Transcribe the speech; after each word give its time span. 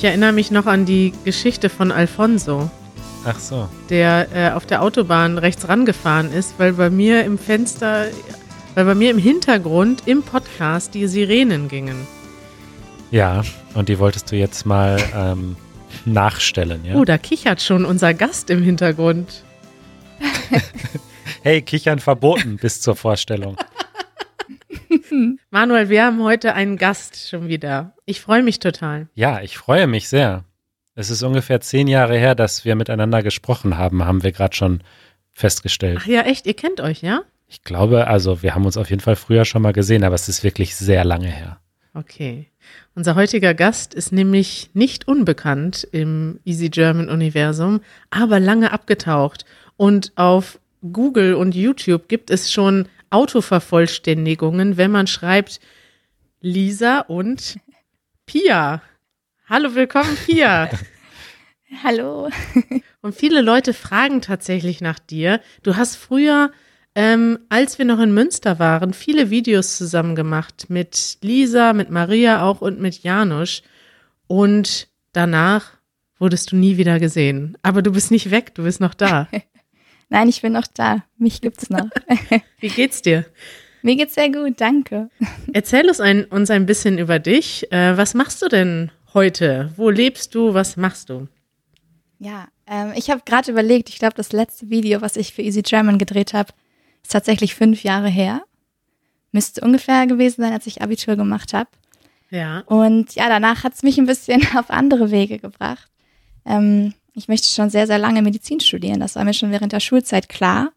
Ich 0.00 0.04
erinnere 0.04 0.32
mich 0.32 0.50
noch 0.50 0.64
an 0.64 0.86
die 0.86 1.12
Geschichte 1.26 1.68
von 1.68 1.92
Alfonso, 1.92 2.70
Ach 3.26 3.38
so. 3.38 3.68
der 3.90 4.28
äh, 4.34 4.50
auf 4.52 4.64
der 4.64 4.80
Autobahn 4.80 5.36
rechts 5.36 5.68
rangefahren 5.68 6.32
ist, 6.32 6.54
weil 6.56 6.72
bei 6.72 6.88
mir 6.88 7.22
im 7.22 7.36
Fenster, 7.36 8.06
weil 8.74 8.86
bei 8.86 8.94
mir 8.94 9.10
im 9.10 9.18
Hintergrund 9.18 10.04
im 10.06 10.22
Podcast 10.22 10.94
die 10.94 11.06
Sirenen 11.06 11.68
gingen. 11.68 12.06
Ja, 13.10 13.42
und 13.74 13.90
die 13.90 13.98
wolltest 13.98 14.32
du 14.32 14.36
jetzt 14.36 14.64
mal 14.64 14.98
ähm, 15.14 15.56
nachstellen, 16.06 16.82
ja? 16.82 16.94
Oh, 16.94 17.04
da 17.04 17.18
kichert 17.18 17.60
schon 17.60 17.84
unser 17.84 18.14
Gast 18.14 18.48
im 18.48 18.62
Hintergrund. 18.62 19.44
Hey, 21.42 21.62
Kichern 21.62 22.00
verboten 22.00 22.58
bis 22.58 22.82
zur 22.82 22.96
Vorstellung. 22.96 23.56
Manuel, 25.50 25.88
wir 25.88 26.04
haben 26.04 26.22
heute 26.22 26.54
einen 26.54 26.76
Gast 26.76 27.28
schon 27.28 27.48
wieder. 27.48 27.94
Ich 28.06 28.20
freue 28.20 28.42
mich 28.42 28.58
total. 28.58 29.08
Ja, 29.14 29.40
ich 29.40 29.58
freue 29.58 29.86
mich 29.86 30.08
sehr. 30.08 30.44
Es 30.94 31.10
ist 31.10 31.22
ungefähr 31.22 31.60
zehn 31.60 31.88
Jahre 31.88 32.18
her, 32.18 32.34
dass 32.34 32.64
wir 32.64 32.74
miteinander 32.74 33.22
gesprochen 33.22 33.78
haben, 33.78 34.04
haben 34.04 34.22
wir 34.22 34.32
gerade 34.32 34.54
schon 34.54 34.82
festgestellt. 35.32 35.98
Ach 36.02 36.06
ja, 36.06 36.22
echt, 36.22 36.46
ihr 36.46 36.54
kennt 36.54 36.80
euch, 36.80 37.02
ja? 37.02 37.22
Ich 37.46 37.62
glaube, 37.62 38.06
also 38.06 38.42
wir 38.42 38.54
haben 38.54 38.66
uns 38.66 38.76
auf 38.76 38.90
jeden 38.90 39.00
Fall 39.00 39.16
früher 39.16 39.44
schon 39.44 39.62
mal 39.62 39.72
gesehen, 39.72 40.04
aber 40.04 40.14
es 40.14 40.28
ist 40.28 40.44
wirklich 40.44 40.76
sehr 40.76 41.04
lange 41.04 41.28
her. 41.28 41.58
Okay. 41.94 42.46
Unser 42.94 43.14
heutiger 43.14 43.54
Gast 43.54 43.94
ist 43.94 44.12
nämlich 44.12 44.70
nicht 44.74 45.08
unbekannt 45.08 45.86
im 45.90 46.38
Easy 46.44 46.68
German 46.68 47.08
Universum, 47.08 47.80
aber 48.10 48.38
lange 48.38 48.72
abgetaucht. 48.72 49.44
Und 49.76 50.12
auf 50.16 50.60
Google 50.92 51.34
und 51.34 51.54
YouTube 51.54 52.08
gibt 52.08 52.30
es 52.30 52.52
schon 52.52 52.88
Autovervollständigungen, 53.10 54.76
wenn 54.76 54.90
man 54.90 55.06
schreibt 55.06 55.60
Lisa 56.40 57.00
und 57.00 57.58
Pia. 58.24 58.82
Hallo, 59.48 59.74
willkommen, 59.74 60.16
Pia. 60.24 60.70
Hallo. 61.84 62.28
Und 63.02 63.14
viele 63.14 63.42
Leute 63.42 63.74
fragen 63.74 64.22
tatsächlich 64.22 64.80
nach 64.80 64.98
dir. 64.98 65.40
Du 65.62 65.76
hast 65.76 65.96
früher, 65.96 66.52
ähm, 66.94 67.38
als 67.48 67.78
wir 67.78 67.84
noch 67.84 68.00
in 68.00 68.14
Münster 68.14 68.58
waren, 68.58 68.92
viele 68.92 69.30
Videos 69.30 69.76
zusammen 69.76 70.14
gemacht 70.14 70.66
mit 70.68 71.18
Lisa, 71.22 71.72
mit 71.72 71.90
Maria 71.90 72.42
auch 72.42 72.60
und 72.60 72.80
mit 72.80 73.02
Janusz. 73.02 73.62
Und 74.26 74.88
danach 75.12 75.72
wurdest 76.18 76.52
du 76.52 76.56
nie 76.56 76.76
wieder 76.76 77.00
gesehen. 77.00 77.58
Aber 77.62 77.82
du 77.82 77.92
bist 77.92 78.10
nicht 78.10 78.30
weg, 78.30 78.54
du 78.54 78.62
bist 78.64 78.80
noch 78.80 78.94
da. 78.94 79.28
Nein, 80.10 80.28
ich 80.28 80.42
bin 80.42 80.52
noch 80.52 80.66
da. 80.66 81.04
Mich 81.16 81.40
gibt's 81.40 81.70
noch. 81.70 81.88
Wie 82.60 82.68
geht's 82.68 83.00
dir? 83.00 83.24
Mir 83.82 83.96
geht's 83.96 84.14
sehr 84.14 84.30
gut, 84.30 84.60
danke. 84.60 85.08
Erzähl 85.52 85.88
uns 85.88 86.00
ein, 86.00 86.24
uns 86.24 86.50
ein 86.50 86.66
bisschen 86.66 86.98
über 86.98 87.18
dich. 87.18 87.72
Äh, 87.72 87.96
was 87.96 88.14
machst 88.14 88.42
du 88.42 88.48
denn 88.48 88.90
heute? 89.14 89.72
Wo 89.76 89.88
lebst 89.88 90.34
du? 90.34 90.52
Was 90.52 90.76
machst 90.76 91.08
du? 91.08 91.28
Ja, 92.18 92.48
ähm, 92.66 92.92
ich 92.94 93.08
habe 93.08 93.22
gerade 93.24 93.50
überlegt, 93.50 93.88
ich 93.88 93.98
glaube, 93.98 94.14
das 94.14 94.32
letzte 94.32 94.68
Video, 94.68 95.00
was 95.00 95.16
ich 95.16 95.32
für 95.32 95.42
Easy 95.42 95.62
German 95.62 95.98
gedreht 95.98 96.34
habe, 96.34 96.52
ist 97.02 97.12
tatsächlich 97.12 97.54
fünf 97.54 97.82
Jahre 97.82 98.08
her. 98.08 98.42
Müsste 99.32 99.62
ungefähr 99.62 100.06
gewesen 100.06 100.42
sein, 100.42 100.52
als 100.52 100.66
ich 100.66 100.82
Abitur 100.82 101.16
gemacht 101.16 101.54
habe. 101.54 101.70
Ja. 102.30 102.60
Und 102.66 103.14
ja, 103.14 103.28
danach 103.28 103.64
hat's 103.64 103.82
mich 103.82 103.96
ein 103.98 104.06
bisschen 104.06 104.46
auf 104.56 104.70
andere 104.70 105.10
Wege 105.10 105.38
gebracht. 105.38 105.88
Ähm, 106.44 106.94
ich 107.14 107.28
möchte 107.28 107.48
schon 107.48 107.70
sehr, 107.70 107.86
sehr 107.86 107.98
lange 107.98 108.22
Medizin 108.22 108.60
studieren. 108.60 109.00
Das 109.00 109.16
war 109.16 109.24
mir 109.24 109.34
schon 109.34 109.50
während 109.50 109.72
der 109.72 109.80
Schulzeit 109.80 110.28
klar. 110.28 110.72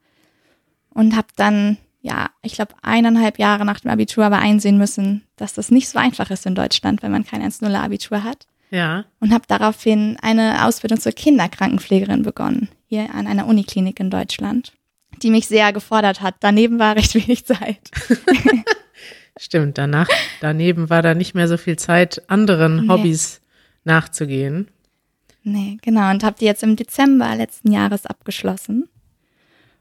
Und 0.89 1.15
habe 1.15 1.27
dann, 1.35 1.77
ja, 2.01 2.29
ich 2.41 2.53
glaube, 2.53 2.73
eineinhalb 2.81 3.39
Jahre 3.39 3.65
nach 3.65 3.79
dem 3.79 3.91
Abitur 3.91 4.25
aber 4.25 4.37
einsehen 4.39 4.77
müssen, 4.77 5.23
dass 5.37 5.53
das 5.53 5.71
nicht 5.71 5.89
so 5.89 5.97
einfach 5.97 6.29
ist 6.29 6.45
in 6.45 6.55
Deutschland, 6.55 7.01
wenn 7.01 7.11
man 7.11 7.25
kein 7.25 7.41
1-0er 7.41 7.81
Abitur 7.81 8.23
hat. 8.23 8.45
Ja. 8.69 9.05
Und 9.19 9.33
habe 9.33 9.45
daraufhin 9.47 10.17
eine 10.21 10.65
Ausbildung 10.65 10.99
zur 10.99 11.11
Kinderkrankenpflegerin 11.11 12.23
begonnen, 12.23 12.69
hier 12.87 13.13
an 13.13 13.27
einer 13.27 13.47
Uniklinik 13.47 13.99
in 13.99 14.09
Deutschland, 14.09 14.73
die 15.21 15.29
mich 15.29 15.47
sehr 15.47 15.73
gefordert 15.73 16.21
hat. 16.21 16.35
Daneben 16.39 16.79
war 16.79 16.95
recht 16.95 17.13
wenig 17.27 17.45
Zeit. 17.45 17.91
Stimmt, 19.37 19.77
danach, 19.77 20.07
daneben 20.41 20.89
war 20.89 21.01
da 21.01 21.13
nicht 21.15 21.33
mehr 21.35 21.47
so 21.47 21.57
viel 21.57 21.77
Zeit, 21.77 22.29
anderen 22.29 22.81
Nee. 22.81 22.87
Hobbys 22.89 23.41
nachzugehen. 23.83 24.67
Nee, 25.43 25.77
genau. 25.81 26.09
Und 26.09 26.23
habe 26.23 26.37
die 26.39 26.45
jetzt 26.45 26.63
im 26.63 26.75
Dezember 26.75 27.35
letzten 27.35 27.71
Jahres 27.71 28.05
abgeschlossen. 28.05 28.89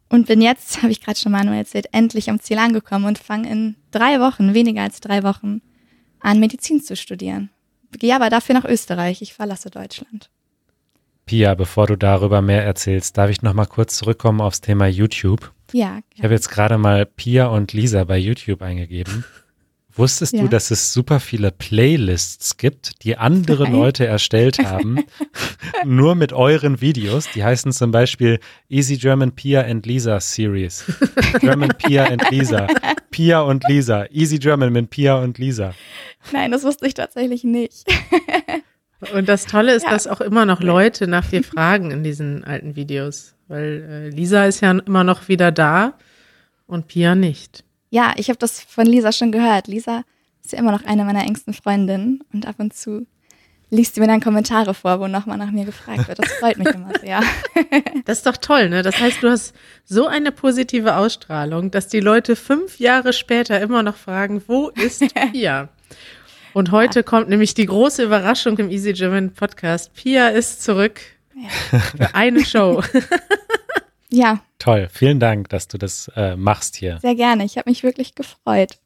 Und 0.08 0.26
bin 0.26 0.42
jetzt, 0.42 0.78
habe 0.82 0.92
ich 0.92 1.00
gerade 1.00 1.18
schon 1.18 1.32
Manuel 1.32 1.58
erzählt, 1.58 1.88
endlich 1.92 2.28
am 2.28 2.40
Ziel 2.40 2.58
angekommen 2.58 3.06
und 3.06 3.18
fange 3.18 3.50
in 3.50 3.76
drei 3.90 4.20
Wochen, 4.20 4.54
weniger 4.54 4.82
als 4.82 5.00
drei 5.00 5.22
Wochen, 5.22 5.62
an 6.20 6.40
Medizin 6.40 6.82
zu 6.82 6.96
studieren. 6.96 7.50
Gehe 7.92 8.14
aber 8.14 8.30
dafür 8.30 8.54
nach 8.54 8.64
Österreich. 8.64 9.22
Ich 9.22 9.34
verlasse 9.34 9.70
Deutschland. 9.70 10.30
Pia, 11.26 11.54
bevor 11.54 11.86
du 11.86 11.96
darüber 11.96 12.42
mehr 12.42 12.64
erzählst, 12.64 13.16
darf 13.16 13.30
ich 13.30 13.42
noch 13.42 13.54
mal 13.54 13.66
kurz 13.66 13.96
zurückkommen 13.96 14.40
aufs 14.40 14.60
Thema 14.60 14.86
YouTube. 14.86 15.52
Ja, 15.72 16.00
Ich 16.14 16.22
habe 16.22 16.34
jetzt 16.34 16.50
gerade 16.50 16.78
mal 16.78 17.06
Pia 17.06 17.46
und 17.46 17.72
Lisa 17.72 18.04
bei 18.04 18.18
YouTube 18.18 18.60
eingegeben. 18.62 19.24
Wusstest 19.94 20.32
du, 20.32 20.38
Ja. 20.38 20.48
dass 20.48 20.70
es 20.70 20.92
super 20.92 21.20
viele 21.20 21.50
Playlists 21.50 22.56
gibt, 22.56 23.02
die 23.04 23.18
andere 23.18 23.64
Nein. 23.64 23.72
Leute 23.72 24.06
erstellt 24.06 24.58
haben, 24.64 25.04
nur 25.84 26.14
mit 26.14 26.32
euren 26.32 26.80
Videos? 26.80 27.28
Die 27.34 27.44
heißen 27.44 27.72
zum 27.72 27.90
Beispiel 27.90 28.38
Easy 28.70 28.96
German 28.96 29.32
Pia 29.32 29.62
and 29.62 29.84
Lisa 29.84 30.18
Series, 30.20 30.84
German 31.40 31.70
Pia 31.76 32.04
and 32.06 32.22
Lisa, 32.30 32.68
Pia 33.10 33.40
und 33.42 33.64
Lisa, 33.68 34.06
Easy 34.10 34.38
German 34.38 34.72
mit 34.72 34.88
Pia 34.90 35.16
und 35.16 35.36
Lisa. 35.38 35.74
nein, 36.32 36.50
das 36.52 36.64
wusste 36.64 36.86
ich 36.86 36.94
tatsächlich 36.94 37.44
nicht. 37.44 37.84
Und 39.12 39.28
das 39.28 39.46
Tolle 39.46 39.74
ist, 39.74 39.82
Ja. 39.84 39.90
dass 39.90 40.06
auch 40.06 40.20
immer 40.20 40.46
noch 40.46 40.60
Leute 40.62 41.06
nach 41.08 41.26
dir 41.28 41.42
fragen 41.42 41.90
in 41.90 42.04
diesen 42.04 42.44
alten 42.44 42.76
Videos. 42.76 43.34
Weil 43.48 43.82
äh, 43.90 44.08
Lisa 44.14 44.46
ist 44.46 44.60
ja 44.60 44.70
immer 44.70 45.02
noch 45.04 45.28
wieder 45.28 45.50
da 45.50 45.98
und 46.66 46.86
Pia 46.86 47.14
nicht. 47.16 47.64
Ja, 47.92 48.14
ich 48.16 48.30
habe 48.30 48.38
das 48.38 48.58
von 48.58 48.86
Lisa 48.86 49.12
schon 49.12 49.32
gehört. 49.32 49.66
Lisa 49.66 50.02
ist 50.42 50.52
ja 50.52 50.58
immer 50.58 50.72
noch 50.72 50.82
eine 50.86 51.04
meiner 51.04 51.24
engsten 51.24 51.52
Freundinnen 51.52 52.24
und 52.32 52.46
ab 52.46 52.54
und 52.56 52.72
zu 52.72 53.06
liest 53.68 53.94
sie 53.94 54.00
mir 54.00 54.06
dann 54.06 54.22
Kommentare 54.22 54.72
vor, 54.72 54.98
wo 54.98 55.08
nochmal 55.08 55.36
nach 55.36 55.50
mir 55.50 55.66
gefragt 55.66 56.08
wird. 56.08 56.18
Das 56.18 56.32
freut 56.40 56.56
mich 56.56 56.68
immer 56.68 56.90
sehr. 57.00 57.20
Das 58.06 58.18
ist 58.18 58.26
doch 58.26 58.38
toll, 58.38 58.70
ne? 58.70 58.82
Das 58.82 58.98
heißt, 58.98 59.22
du 59.22 59.30
hast 59.30 59.54
so 59.84 60.06
eine 60.06 60.32
positive 60.32 60.96
Ausstrahlung, 60.96 61.70
dass 61.70 61.88
die 61.88 62.00
Leute 62.00 62.34
fünf 62.34 62.80
Jahre 62.80 63.12
später 63.12 63.60
immer 63.60 63.82
noch 63.82 63.96
fragen, 63.96 64.42
wo 64.46 64.70
ist 64.70 65.04
Pia? 65.32 65.68
Und 66.54 66.70
heute 66.70 67.02
kommt 67.02 67.28
nämlich 67.28 67.52
die 67.52 67.66
große 67.66 68.02
Überraschung 68.02 68.56
im 68.56 68.70
Easy 68.70 68.94
German 68.94 69.34
Podcast. 69.34 69.92
Pia 69.92 70.28
ist 70.28 70.62
zurück 70.62 70.98
für 71.70 72.14
eine 72.14 72.42
Show. 72.44 72.82
Ja, 74.12 74.40
Toll, 74.62 74.88
vielen 74.92 75.18
Dank, 75.18 75.48
dass 75.48 75.66
du 75.66 75.76
das 75.76 76.08
äh, 76.14 76.36
machst 76.36 76.76
hier. 76.76 77.00
sehr 77.02 77.16
gerne. 77.16 77.44
Ich 77.44 77.58
habe 77.58 77.68
mich 77.68 77.82
wirklich 77.82 78.14
gefreut. 78.14 78.78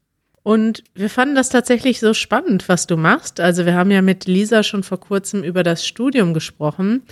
Und 0.42 0.84
wir 0.94 1.10
fanden 1.10 1.34
das 1.34 1.50
tatsächlich 1.50 2.00
so 2.00 2.14
spannend, 2.14 2.66
was 2.70 2.86
du 2.86 2.96
machst. 2.96 3.40
Also 3.40 3.66
wir 3.66 3.74
haben 3.74 3.90
ja 3.90 4.00
mit 4.00 4.24
Lisa 4.24 4.62
schon 4.62 4.82
vor 4.82 4.98
kurzem 4.98 5.42
über 5.42 5.62
das 5.62 5.86
Studium 5.86 6.32
gesprochen 6.32 7.02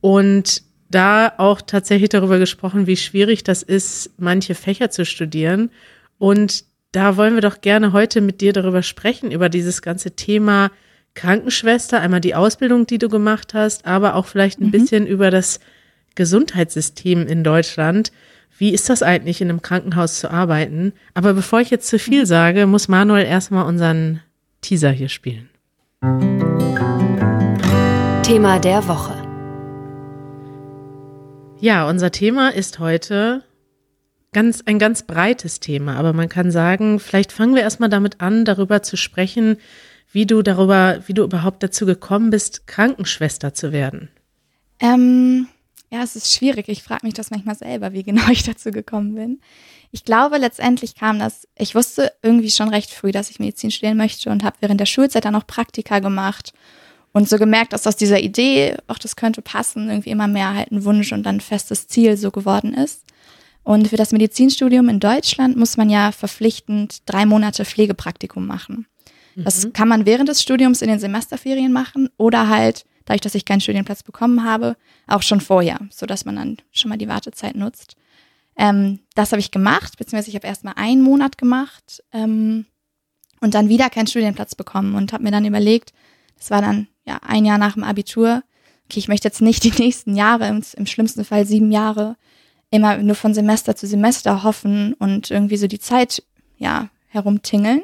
und 0.00 0.62
da 0.88 1.32
auch 1.38 1.60
tatsächlich 1.60 2.10
darüber 2.10 2.38
gesprochen, 2.38 2.86
wie 2.86 2.96
schwierig 2.96 3.42
das 3.42 3.64
ist, 3.64 4.12
manche 4.18 4.54
Fächer 4.54 4.90
zu 4.90 5.04
studieren. 5.04 5.70
Und 6.18 6.64
da 6.92 7.16
wollen 7.16 7.34
wir 7.34 7.42
doch 7.42 7.60
gerne 7.60 7.92
heute 7.92 8.20
mit 8.20 8.40
dir 8.40 8.52
darüber 8.52 8.84
sprechen, 8.84 9.32
über 9.32 9.48
dieses 9.48 9.82
ganze 9.82 10.12
Thema 10.12 10.70
Krankenschwester, 11.14 12.00
einmal 12.00 12.20
die 12.20 12.36
Ausbildung, 12.36 12.86
die 12.86 12.98
du 12.98 13.08
gemacht 13.08 13.52
hast, 13.52 13.84
aber 13.84 14.14
auch 14.14 14.26
vielleicht 14.26 14.60
ein 14.60 14.70
bisschen 14.70 15.08
über 15.08 15.32
das 15.32 15.58
Gesundheitssystem 16.16 17.26
in 17.26 17.44
Deutschland. 17.44 18.10
Wie 18.58 18.74
ist 18.74 18.90
das 18.90 19.02
eigentlich, 19.02 19.40
in 19.40 19.50
einem 19.50 19.62
Krankenhaus 19.62 20.18
zu 20.18 20.30
arbeiten? 20.30 20.92
Aber 21.14 21.34
bevor 21.34 21.60
ich 21.60 21.70
jetzt 21.70 21.88
zu 21.88 21.98
viel 21.98 22.26
sage, 22.26 22.66
muss 22.66 22.88
Manuel 22.88 23.24
erstmal 23.24 23.66
unseren 23.66 24.20
Teaser 24.62 24.90
hier 24.90 25.08
spielen. 25.08 25.48
Thema 28.22 28.58
der 28.58 28.88
Woche. 28.88 29.14
Ja, 31.60 31.88
unser 31.88 32.10
Thema 32.10 32.48
ist 32.48 32.78
heute 32.80 33.44
ganz, 34.32 34.62
ein 34.66 34.78
ganz 34.78 35.02
breites 35.04 35.60
Thema, 35.60 35.96
aber 35.96 36.12
man 36.12 36.28
kann 36.28 36.50
sagen, 36.50 37.00
vielleicht 37.00 37.32
fangen 37.32 37.54
wir 37.54 37.62
erstmal 37.62 37.88
damit 37.88 38.20
an, 38.20 38.44
darüber 38.44 38.82
zu 38.82 38.96
sprechen, 38.96 39.56
wie 40.12 40.26
du 40.26 40.42
darüber, 40.42 41.00
wie 41.06 41.14
du 41.14 41.24
überhaupt 41.24 41.62
dazu 41.62 41.86
gekommen 41.86 42.30
bist, 42.30 42.66
Krankenschwester 42.66 43.54
zu 43.54 43.72
werden. 43.72 44.08
Ähm, 44.80 45.48
ja, 45.96 46.02
es 46.02 46.16
ist 46.16 46.32
schwierig. 46.32 46.68
Ich 46.68 46.82
frage 46.82 47.06
mich 47.06 47.14
das 47.14 47.30
manchmal 47.30 47.56
selber, 47.56 47.92
wie 47.92 48.02
genau 48.02 48.26
ich 48.30 48.42
dazu 48.42 48.70
gekommen 48.70 49.14
bin. 49.14 49.40
Ich 49.92 50.04
glaube, 50.04 50.36
letztendlich 50.38 50.94
kam 50.94 51.18
das, 51.18 51.46
ich 51.56 51.74
wusste 51.74 52.12
irgendwie 52.22 52.50
schon 52.50 52.68
recht 52.68 52.90
früh, 52.90 53.12
dass 53.12 53.30
ich 53.30 53.38
Medizin 53.38 53.70
studieren 53.70 53.96
möchte 53.96 54.30
und 54.30 54.44
habe 54.44 54.56
während 54.60 54.80
der 54.80 54.86
Schulzeit 54.86 55.24
dann 55.24 55.34
auch 55.34 55.46
Praktika 55.46 56.00
gemacht 56.00 56.52
und 57.12 57.28
so 57.28 57.38
gemerkt, 57.38 57.72
dass 57.72 57.86
aus 57.86 57.96
dieser 57.96 58.20
Idee, 58.20 58.76
ach, 58.88 58.98
das 58.98 59.16
könnte 59.16 59.42
passen, 59.42 59.88
irgendwie 59.88 60.10
immer 60.10 60.28
mehr 60.28 60.54
halt 60.54 60.70
ein 60.70 60.84
Wunsch 60.84 61.12
und 61.12 61.22
dann 61.24 61.36
ein 61.36 61.40
festes 61.40 61.86
Ziel 61.88 62.16
so 62.16 62.30
geworden 62.30 62.74
ist. 62.74 63.04
Und 63.62 63.88
für 63.88 63.96
das 63.96 64.12
Medizinstudium 64.12 64.88
in 64.88 65.00
Deutschland 65.00 65.56
muss 65.56 65.76
man 65.76 65.88
ja 65.90 66.12
verpflichtend 66.12 66.98
drei 67.06 67.24
Monate 67.26 67.64
Pflegepraktikum 67.64 68.46
machen. 68.46 68.86
Das 69.34 69.64
Mhm. 69.66 69.72
kann 69.72 69.88
man 69.88 70.06
während 70.06 70.28
des 70.28 70.40
Studiums 70.42 70.82
in 70.82 70.88
den 70.88 70.98
Semesterferien 70.98 71.72
machen 71.72 72.08
oder 72.16 72.48
halt, 72.48 72.84
dadurch, 73.06 73.22
dass 73.22 73.34
ich 73.34 73.44
keinen 73.44 73.60
Studienplatz 73.60 74.02
bekommen 74.02 74.44
habe, 74.44 74.76
auch 75.06 75.22
schon 75.22 75.40
vorher, 75.40 75.78
sodass 75.90 76.24
man 76.24 76.36
dann 76.36 76.56
schon 76.72 76.90
mal 76.90 76.98
die 76.98 77.08
Wartezeit 77.08 77.56
nutzt. 77.56 77.96
Ähm, 78.56 79.00
das 79.14 79.32
habe 79.32 79.40
ich 79.40 79.50
gemacht, 79.50 79.96
beziehungsweise 79.96 80.30
ich 80.30 80.36
habe 80.36 80.46
erst 80.46 80.64
mal 80.64 80.74
einen 80.76 81.02
Monat 81.02 81.38
gemacht 81.38 82.02
ähm, 82.12 82.66
und 83.40 83.54
dann 83.54 83.68
wieder 83.68 83.90
keinen 83.90 84.06
Studienplatz 84.06 84.54
bekommen 84.54 84.94
und 84.94 85.12
habe 85.12 85.24
mir 85.24 85.30
dann 85.30 85.44
überlegt, 85.44 85.92
das 86.36 86.50
war 86.50 86.60
dann 86.60 86.88
ja 87.06 87.18
ein 87.22 87.44
Jahr 87.44 87.58
nach 87.58 87.74
dem 87.74 87.84
Abitur, 87.84 88.42
okay, 88.84 88.98
ich 88.98 89.08
möchte 89.08 89.28
jetzt 89.28 89.40
nicht 89.40 89.64
die 89.64 89.72
nächsten 89.82 90.16
Jahre, 90.16 90.48
im, 90.48 90.62
im 90.76 90.86
schlimmsten 90.86 91.24
Fall 91.24 91.46
sieben 91.46 91.70
Jahre, 91.70 92.16
immer 92.70 92.96
nur 92.98 93.14
von 93.14 93.34
Semester 93.34 93.76
zu 93.76 93.86
Semester 93.86 94.42
hoffen 94.42 94.94
und 94.94 95.30
irgendwie 95.30 95.56
so 95.56 95.66
die 95.66 95.78
Zeit 95.78 96.22
ja 96.58 96.88
herumtingeln 97.08 97.82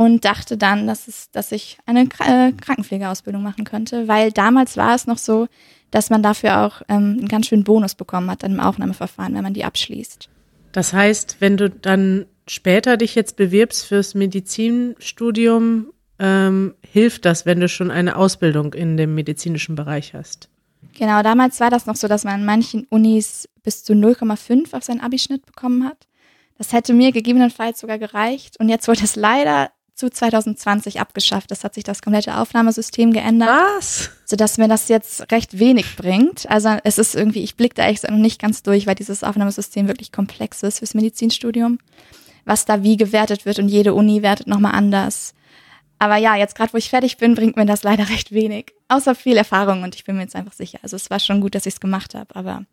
und 0.00 0.24
dachte 0.24 0.56
dann, 0.56 0.86
dass 0.86 1.08
es, 1.08 1.30
dass 1.30 1.52
ich 1.52 1.76
eine 1.84 2.04
äh, 2.04 2.52
Krankenpflegeausbildung 2.52 3.42
machen 3.42 3.66
könnte, 3.66 4.08
weil 4.08 4.32
damals 4.32 4.78
war 4.78 4.94
es 4.94 5.06
noch 5.06 5.18
so, 5.18 5.46
dass 5.90 6.08
man 6.08 6.22
dafür 6.22 6.62
auch 6.62 6.80
ähm, 6.88 7.18
einen 7.18 7.28
ganz 7.28 7.48
schönen 7.48 7.64
Bonus 7.64 7.94
bekommen 7.94 8.30
hat 8.30 8.42
im 8.42 8.60
Aufnahmeverfahren, 8.60 9.34
wenn 9.34 9.42
man 9.42 9.52
die 9.52 9.66
abschließt. 9.66 10.30
Das 10.72 10.94
heißt, 10.94 11.36
wenn 11.40 11.58
du 11.58 11.68
dann 11.68 12.24
später 12.48 12.96
dich 12.96 13.14
jetzt 13.14 13.36
bewirbst 13.36 13.84
fürs 13.84 14.14
Medizinstudium, 14.14 15.92
ähm, 16.18 16.74
hilft 16.80 17.26
das, 17.26 17.44
wenn 17.44 17.60
du 17.60 17.68
schon 17.68 17.90
eine 17.90 18.16
Ausbildung 18.16 18.72
in 18.72 18.96
dem 18.96 19.14
medizinischen 19.14 19.74
Bereich 19.74 20.14
hast. 20.14 20.48
Genau, 20.94 21.22
damals 21.22 21.60
war 21.60 21.68
das 21.68 21.84
noch 21.84 21.96
so, 21.96 22.08
dass 22.08 22.24
man 22.24 22.36
an 22.36 22.46
manchen 22.46 22.86
Unis 22.88 23.50
bis 23.62 23.84
zu 23.84 23.92
0,5 23.92 24.74
auf 24.74 24.82
seinen 24.82 25.02
Abischnitt 25.02 25.44
bekommen 25.44 25.84
hat. 25.84 26.06
Das 26.56 26.72
hätte 26.72 26.94
mir 26.94 27.12
gegebenenfalls 27.12 27.80
sogar 27.80 27.98
gereicht. 27.98 28.58
Und 28.58 28.70
jetzt 28.70 28.88
wurde 28.88 29.04
es 29.04 29.14
leider 29.16 29.70
zu 30.00 30.10
2020 30.10 30.98
abgeschafft. 30.98 31.50
Das 31.50 31.62
hat 31.62 31.74
sich 31.74 31.84
das 31.84 32.02
komplette 32.02 32.36
Aufnahmesystem 32.38 33.12
geändert, 33.12 33.48
Was? 33.76 34.10
sodass 34.24 34.58
mir 34.58 34.66
das 34.66 34.88
jetzt 34.88 35.30
recht 35.30 35.58
wenig 35.58 35.96
bringt. 35.96 36.50
Also 36.50 36.78
es 36.82 36.98
ist 36.98 37.14
irgendwie, 37.14 37.42
ich 37.42 37.56
blicke 37.56 37.74
da 37.74 37.86
echt 37.86 38.08
noch 38.08 38.16
nicht 38.16 38.40
ganz 38.40 38.62
durch, 38.62 38.86
weil 38.86 38.94
dieses 38.94 39.22
Aufnahmesystem 39.22 39.86
wirklich 39.86 40.10
komplex 40.10 40.62
ist 40.62 40.78
fürs 40.78 40.94
Medizinstudium. 40.94 41.78
Was 42.44 42.64
da 42.64 42.82
wie 42.82 42.96
gewertet 42.96 43.44
wird 43.44 43.58
und 43.58 43.68
jede 43.68 43.94
Uni 43.94 44.22
wertet 44.22 44.46
nochmal 44.46 44.74
anders. 44.74 45.34
Aber 45.98 46.16
ja, 46.16 46.34
jetzt 46.34 46.54
gerade 46.54 46.72
wo 46.72 46.78
ich 46.78 46.88
fertig 46.88 47.18
bin, 47.18 47.34
bringt 47.34 47.56
mir 47.56 47.66
das 47.66 47.82
leider 47.82 48.08
recht 48.08 48.32
wenig. 48.32 48.72
Außer 48.88 49.14
viel 49.14 49.36
Erfahrung 49.36 49.82
und 49.82 49.94
ich 49.94 50.04
bin 50.04 50.16
mir 50.16 50.22
jetzt 50.22 50.34
einfach 50.34 50.54
sicher. 50.54 50.78
Also 50.82 50.96
es 50.96 51.10
war 51.10 51.20
schon 51.20 51.42
gut, 51.42 51.54
dass 51.54 51.66
ich 51.66 51.74
es 51.74 51.80
gemacht 51.80 52.14
habe, 52.14 52.34
aber 52.34 52.64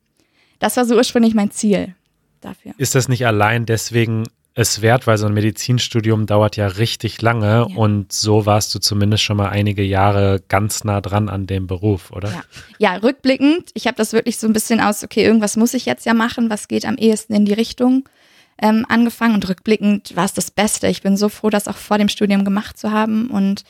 das 0.60 0.78
war 0.78 0.86
so 0.86 0.96
ursprünglich 0.96 1.36
mein 1.36 1.52
Ziel 1.52 1.94
dafür. 2.40 2.74
Ist 2.78 2.96
das 2.96 3.10
nicht 3.10 3.28
allein 3.28 3.66
deswegen 3.66 4.24
es 4.60 4.82
wert, 4.82 5.06
weil 5.06 5.18
so 5.20 5.28
ein 5.28 5.34
Medizinstudium 5.34 6.26
dauert 6.26 6.58
ja 6.58 6.66
richtig 6.68 7.22
lange 7.22 7.46
Ja. 7.70 7.76
und 7.76 8.12
so 8.12 8.46
warst 8.48 8.74
du 8.74 8.80
zumindest 8.80 9.24
schon 9.24 9.38
mal 9.38 9.50
einige 9.50 9.84
Jahre 9.84 10.42
ganz 10.48 10.84
nah 10.84 11.00
dran 11.00 11.30
an 11.30 11.46
dem 11.46 11.68
Beruf, 11.68 12.12
oder? 12.12 12.32
Ja. 12.32 12.44
Ja, 12.80 12.96
rückblickend, 12.98 13.70
ich 13.76 13.86
habe 13.86 13.98
das 13.98 14.14
wirklich 14.14 14.38
so 14.38 14.48
ein 14.48 14.54
bisschen 14.54 14.80
aus, 14.80 15.04
okay, 15.04 15.24
irgendwas 15.24 15.58
muss 15.58 15.76
ich 15.76 15.86
jetzt 15.86 16.06
ja 16.06 16.14
machen, 16.16 16.50
was 16.50 16.68
geht 16.68 16.86
am 16.86 16.96
ehesten 16.98 17.34
in 17.34 17.46
die 17.46 17.54
Richtung 17.54 18.10
ähm, 18.60 18.86
angefangen 18.90 19.36
und 19.36 19.48
rückblickend 19.48 20.16
war 20.16 20.26
es 20.26 20.34
das 20.34 20.50
Beste. 20.50 20.88
Ich 20.88 21.04
bin 21.04 21.18
so 21.18 21.30
froh, 21.30 21.52
das 21.52 21.68
auch 21.68 21.78
vor 21.78 22.00
dem 22.00 22.10
Studium 22.10 22.44
gemacht 22.44 22.80
zu 22.80 22.92
haben 22.92 23.30
und 23.30 23.64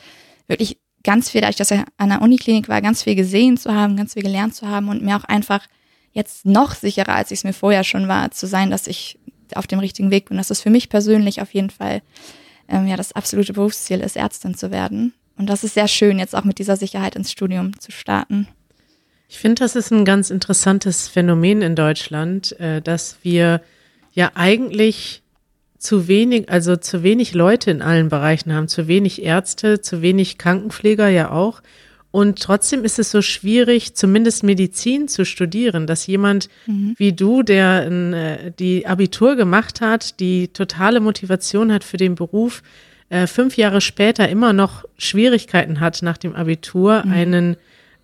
wirklich 0.46 0.78
ganz 1.04 1.28
viel, 1.28 1.42
dass 1.42 1.70
ich 1.70 1.80
an 1.98 2.08
der 2.08 2.22
Uniklinik 2.22 2.68
war, 2.70 2.80
ganz 2.80 3.02
viel 3.02 3.14
gesehen 3.14 3.58
zu 3.58 3.74
haben, 3.74 3.96
ganz 3.96 4.14
viel 4.14 4.22
gelernt 4.22 4.54
zu 4.54 4.66
haben 4.68 4.88
und 4.88 5.02
mir 5.02 5.16
auch 5.16 5.24
einfach 5.24 5.66
jetzt 6.12 6.46
noch 6.46 6.74
sicherer, 6.74 7.14
als 7.14 7.30
ich 7.30 7.40
es 7.40 7.44
mir 7.44 7.52
vorher 7.52 7.84
schon 7.84 8.08
war, 8.08 8.30
zu 8.30 8.46
sein, 8.46 8.70
dass 8.70 8.86
ich 8.86 9.17
auf 9.56 9.66
dem 9.66 9.78
richtigen 9.78 10.10
Weg 10.10 10.28
bin. 10.28 10.36
Dass 10.36 10.50
es 10.50 10.60
für 10.60 10.70
mich 10.70 10.88
persönlich 10.88 11.40
auf 11.40 11.54
jeden 11.54 11.70
Fall 11.70 12.02
ähm, 12.68 12.86
ja 12.86 12.96
das 12.96 13.12
absolute 13.12 13.52
Berufsziel 13.52 14.00
ist, 14.00 14.16
Ärztin 14.16 14.54
zu 14.54 14.70
werden. 14.70 15.14
Und 15.36 15.48
das 15.48 15.64
ist 15.64 15.74
sehr 15.74 15.88
schön, 15.88 16.18
jetzt 16.18 16.34
auch 16.34 16.44
mit 16.44 16.58
dieser 16.58 16.76
Sicherheit 16.76 17.14
ins 17.14 17.30
Studium 17.30 17.78
zu 17.78 17.92
starten. 17.92 18.48
Ich 19.28 19.38
finde, 19.38 19.60
das 19.60 19.76
ist 19.76 19.92
ein 19.92 20.04
ganz 20.04 20.30
interessantes 20.30 21.06
Phänomen 21.06 21.62
in 21.62 21.76
Deutschland, 21.76 22.58
äh, 22.60 22.80
dass 22.80 23.18
wir 23.22 23.60
ja 24.12 24.32
eigentlich 24.34 25.22
zu 25.78 26.08
wenig, 26.08 26.50
also 26.50 26.76
zu 26.76 27.02
wenig 27.02 27.34
Leute 27.34 27.70
in 27.70 27.82
allen 27.82 28.08
Bereichen 28.08 28.52
haben, 28.52 28.68
zu 28.68 28.88
wenig 28.88 29.22
Ärzte, 29.22 29.80
zu 29.80 30.02
wenig 30.02 30.38
Krankenpfleger 30.38 31.08
ja 31.08 31.30
auch. 31.30 31.62
Und 32.10 32.40
trotzdem 32.40 32.84
ist 32.84 32.98
es 32.98 33.10
so 33.10 33.20
schwierig, 33.20 33.94
zumindest 33.94 34.42
Medizin 34.42 35.08
zu 35.08 35.24
studieren, 35.26 35.86
dass 35.86 36.06
jemand 36.06 36.48
wie 36.96 37.12
du, 37.12 37.42
der 37.42 37.86
äh, 37.86 38.50
die 38.58 38.86
Abitur 38.86 39.36
gemacht 39.36 39.80
hat, 39.80 40.18
die 40.20 40.48
totale 40.48 41.00
Motivation 41.00 41.72
hat 41.72 41.84
für 41.84 41.98
den 41.98 42.14
Beruf, 42.14 42.62
äh, 43.10 43.26
fünf 43.26 43.56
Jahre 43.56 43.80
später 43.80 44.28
immer 44.28 44.52
noch 44.52 44.84
Schwierigkeiten 44.96 45.80
hat, 45.80 46.02
nach 46.02 46.16
dem 46.16 46.34
Abitur 46.34 47.04
einen 47.04 47.56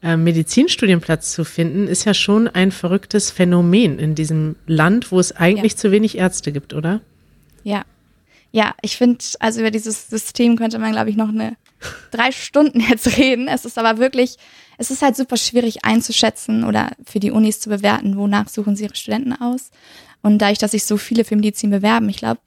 äh, 0.03 0.19
Medizinstudienplatz 0.19 1.33
zu 1.33 1.45
finden, 1.45 1.89
ist 1.89 2.05
ja 2.05 2.13
schon 2.13 2.47
ein 2.47 2.73
verrücktes 2.73 3.31
Phänomen 3.31 3.99
in 3.99 4.15
diesem 4.15 4.57
Land, 4.67 5.13
wo 5.13 5.19
es 5.19 5.33
eigentlich 5.33 5.77
zu 5.77 5.91
wenig 5.93 6.19
Ärzte 6.19 6.53
gibt, 6.53 6.75
oder? 6.75 7.01
Ja. 7.63 7.85
Ja, 8.55 8.77
ich 8.83 8.97
finde, 8.97 9.19
also 9.41 9.59
über 9.59 9.73
dieses 9.73 10.07
System 10.07 10.55
könnte 10.55 10.79
man, 10.79 10.93
glaube 10.93 11.11
ich, 11.11 11.17
noch 11.17 11.31
eine 11.31 11.57
drei 12.13 12.31
Stunden 12.31 12.79
jetzt 12.89 13.17
reden. 13.19 13.49
Es 13.49 13.65
ist 13.65 13.79
aber 13.79 13.99
wirklich, 13.99 14.37
es 14.79 14.93
ist 14.93 15.03
halt 15.03 15.17
super 15.17 15.37
schwierig 15.37 15.85
einzuschätzen 15.85 16.63
oder 16.63 16.93
für 17.05 17.19
die 17.19 17.33
Unis 17.33 17.59
zu 17.59 17.69
bewerten, 17.69 18.17
wonach 18.17 18.49
suchen 18.49 18.77
sie 18.77 18.85
ihre 18.85 18.95
Studenten 18.95 19.33
aus. 19.33 19.73
Und 20.23 20.39
dadurch, 20.39 20.59
dass 20.59 20.71
sich 20.71 20.85
so 20.85 20.99
viele 20.99 21.25
für 21.25 21.35
Medizin 21.35 21.71
bewerben, 21.71 22.09
ich 22.09 22.19
glaube, 22.19 22.41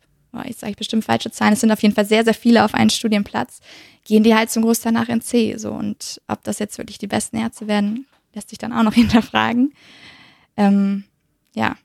ich 0.46 0.56
sage 0.56 0.76
bestimmt 0.78 1.04
falsche 1.04 1.30
Zahlen, 1.30 1.52
es 1.52 1.60
sind 1.60 1.74
auf 1.74 1.82
jeden 1.82 1.94
Fall 1.94 2.06
sehr, 2.06 2.24
sehr 2.24 2.34
viele 2.34 2.64
auf 2.64 2.74
einen 2.74 2.90
Studienplatz, 2.90 3.60
gehen 4.06 4.24
die 4.24 4.34
halt 4.34 4.50
zum 4.50 4.64
Großteil 4.64 4.94
nach 4.94 5.10
NC. 5.10 5.60
So. 5.60 5.74
Und 5.74 6.22
ob 6.30 6.42
das 6.46 6.60
jetzt 6.60 6.78
wirklich 6.78 7.00
die 7.00 7.08
besten 7.08 7.36
Ärzte 7.36 7.68
werden, 7.68 8.08
lässt 8.34 8.48
sich 8.48 8.60
dann 8.60 8.72
auch 8.72 8.84
noch 8.84 8.94
hinterfragen. 8.94 9.74
Ähm, 10.56 11.04
ja, 11.54 11.76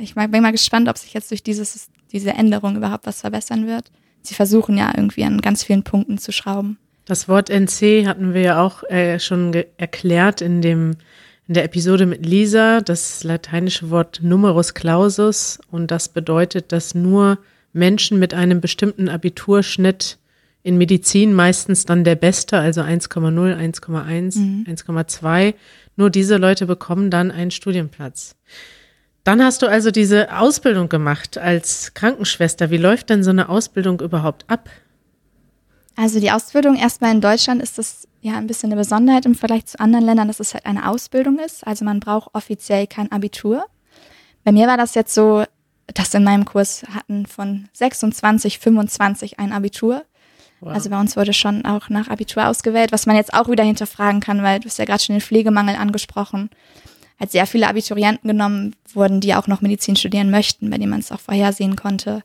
ich 0.00 0.14
bin 0.14 0.42
mal 0.42 0.52
gespannt, 0.52 0.88
ob 0.88 0.98
sich 0.98 1.14
jetzt 1.14 1.30
durch 1.30 1.42
dieses, 1.42 1.88
diese 2.12 2.30
Änderung 2.30 2.76
überhaupt 2.76 3.06
was 3.06 3.20
verbessern 3.20 3.66
wird. 3.66 3.90
Sie 4.22 4.34
versuchen 4.34 4.76
ja 4.76 4.92
irgendwie 4.96 5.24
an 5.24 5.40
ganz 5.40 5.64
vielen 5.64 5.82
Punkten 5.82 6.18
zu 6.18 6.32
schrauben. 6.32 6.78
Das 7.04 7.28
Wort 7.28 7.50
NC 7.50 8.06
hatten 8.06 8.32
wir 8.34 8.42
ja 8.42 8.62
auch 8.62 8.84
äh, 8.84 9.18
schon 9.18 9.52
erklärt 9.76 10.40
in 10.40 10.62
dem 10.62 10.96
in 11.48 11.54
der 11.54 11.64
Episode 11.64 12.06
mit 12.06 12.24
Lisa, 12.24 12.80
das 12.80 13.24
lateinische 13.24 13.90
Wort 13.90 14.20
Numerus 14.22 14.74
Clausus 14.74 15.58
und 15.70 15.90
das 15.90 16.08
bedeutet, 16.08 16.70
dass 16.70 16.94
nur 16.94 17.38
Menschen 17.72 18.18
mit 18.18 18.32
einem 18.32 18.60
bestimmten 18.60 19.08
Abiturschnitt 19.08 20.18
in 20.62 20.78
Medizin 20.78 21.34
meistens 21.34 21.84
dann 21.84 22.04
der 22.04 22.14
beste, 22.14 22.58
also 22.58 22.82
1,0, 22.82 23.56
1,1, 23.56 24.66
1,2, 24.66 25.54
nur 25.96 26.10
diese 26.10 26.36
Leute 26.36 26.66
bekommen 26.66 27.10
dann 27.10 27.32
einen 27.32 27.50
Studienplatz. 27.50 28.36
Dann 29.24 29.42
hast 29.42 29.62
du 29.62 29.66
also 29.66 29.90
diese 29.90 30.36
Ausbildung 30.36 30.88
gemacht 30.88 31.38
als 31.38 31.94
Krankenschwester. 31.94 32.70
Wie 32.70 32.76
läuft 32.76 33.10
denn 33.10 33.22
so 33.22 33.30
eine 33.30 33.48
Ausbildung 33.48 34.00
überhaupt 34.00 34.44
ab? 34.48 34.68
Also 35.94 36.20
die 36.20 36.30
Ausbildung 36.30 36.76
erstmal 36.76 37.12
in 37.12 37.20
Deutschland 37.20 37.62
ist 37.62 37.78
das 37.78 38.08
ja 38.20 38.34
ein 38.34 38.46
bisschen 38.46 38.72
eine 38.72 38.80
Besonderheit 38.80 39.26
im 39.26 39.34
Vergleich 39.34 39.66
zu 39.66 39.78
anderen 39.78 40.04
Ländern, 40.04 40.28
dass 40.28 40.40
es 40.40 40.54
halt 40.54 40.66
eine 40.66 40.88
Ausbildung 40.88 41.38
ist. 41.38 41.66
Also 41.66 41.84
man 41.84 42.00
braucht 42.00 42.34
offiziell 42.34 42.86
kein 42.86 43.12
Abitur. 43.12 43.64
Bei 44.44 44.52
mir 44.52 44.66
war 44.66 44.76
das 44.76 44.94
jetzt 44.94 45.14
so, 45.14 45.44
dass 45.94 46.14
in 46.14 46.24
meinem 46.24 46.44
Kurs 46.44 46.84
hatten 46.94 47.26
von 47.26 47.68
26, 47.74 48.58
25 48.58 49.38
ein 49.38 49.52
Abitur. 49.52 50.04
Wow. 50.60 50.72
Also 50.72 50.90
bei 50.90 50.98
uns 50.98 51.16
wurde 51.16 51.32
schon 51.32 51.64
auch 51.64 51.88
nach 51.88 52.08
Abitur 52.08 52.46
ausgewählt, 52.46 52.92
was 52.92 53.06
man 53.06 53.16
jetzt 53.16 53.34
auch 53.34 53.48
wieder 53.48 53.64
hinterfragen 53.64 54.20
kann, 54.20 54.42
weil 54.42 54.60
du 54.60 54.66
hast 54.66 54.78
ja 54.78 54.84
gerade 54.84 55.02
schon 55.02 55.16
den 55.16 55.20
Pflegemangel 55.20 55.76
angesprochen. 55.76 56.50
Hat 57.22 57.30
sehr 57.30 57.46
viele 57.46 57.68
Abiturienten 57.68 58.28
genommen 58.28 58.74
wurden, 58.92 59.20
die 59.20 59.34
auch 59.34 59.46
noch 59.46 59.60
Medizin 59.60 59.94
studieren 59.96 60.30
möchten, 60.30 60.70
bei 60.70 60.76
denen 60.76 60.90
man 60.90 61.00
es 61.00 61.12
auch 61.12 61.20
vorhersehen 61.20 61.76
konnte. 61.76 62.24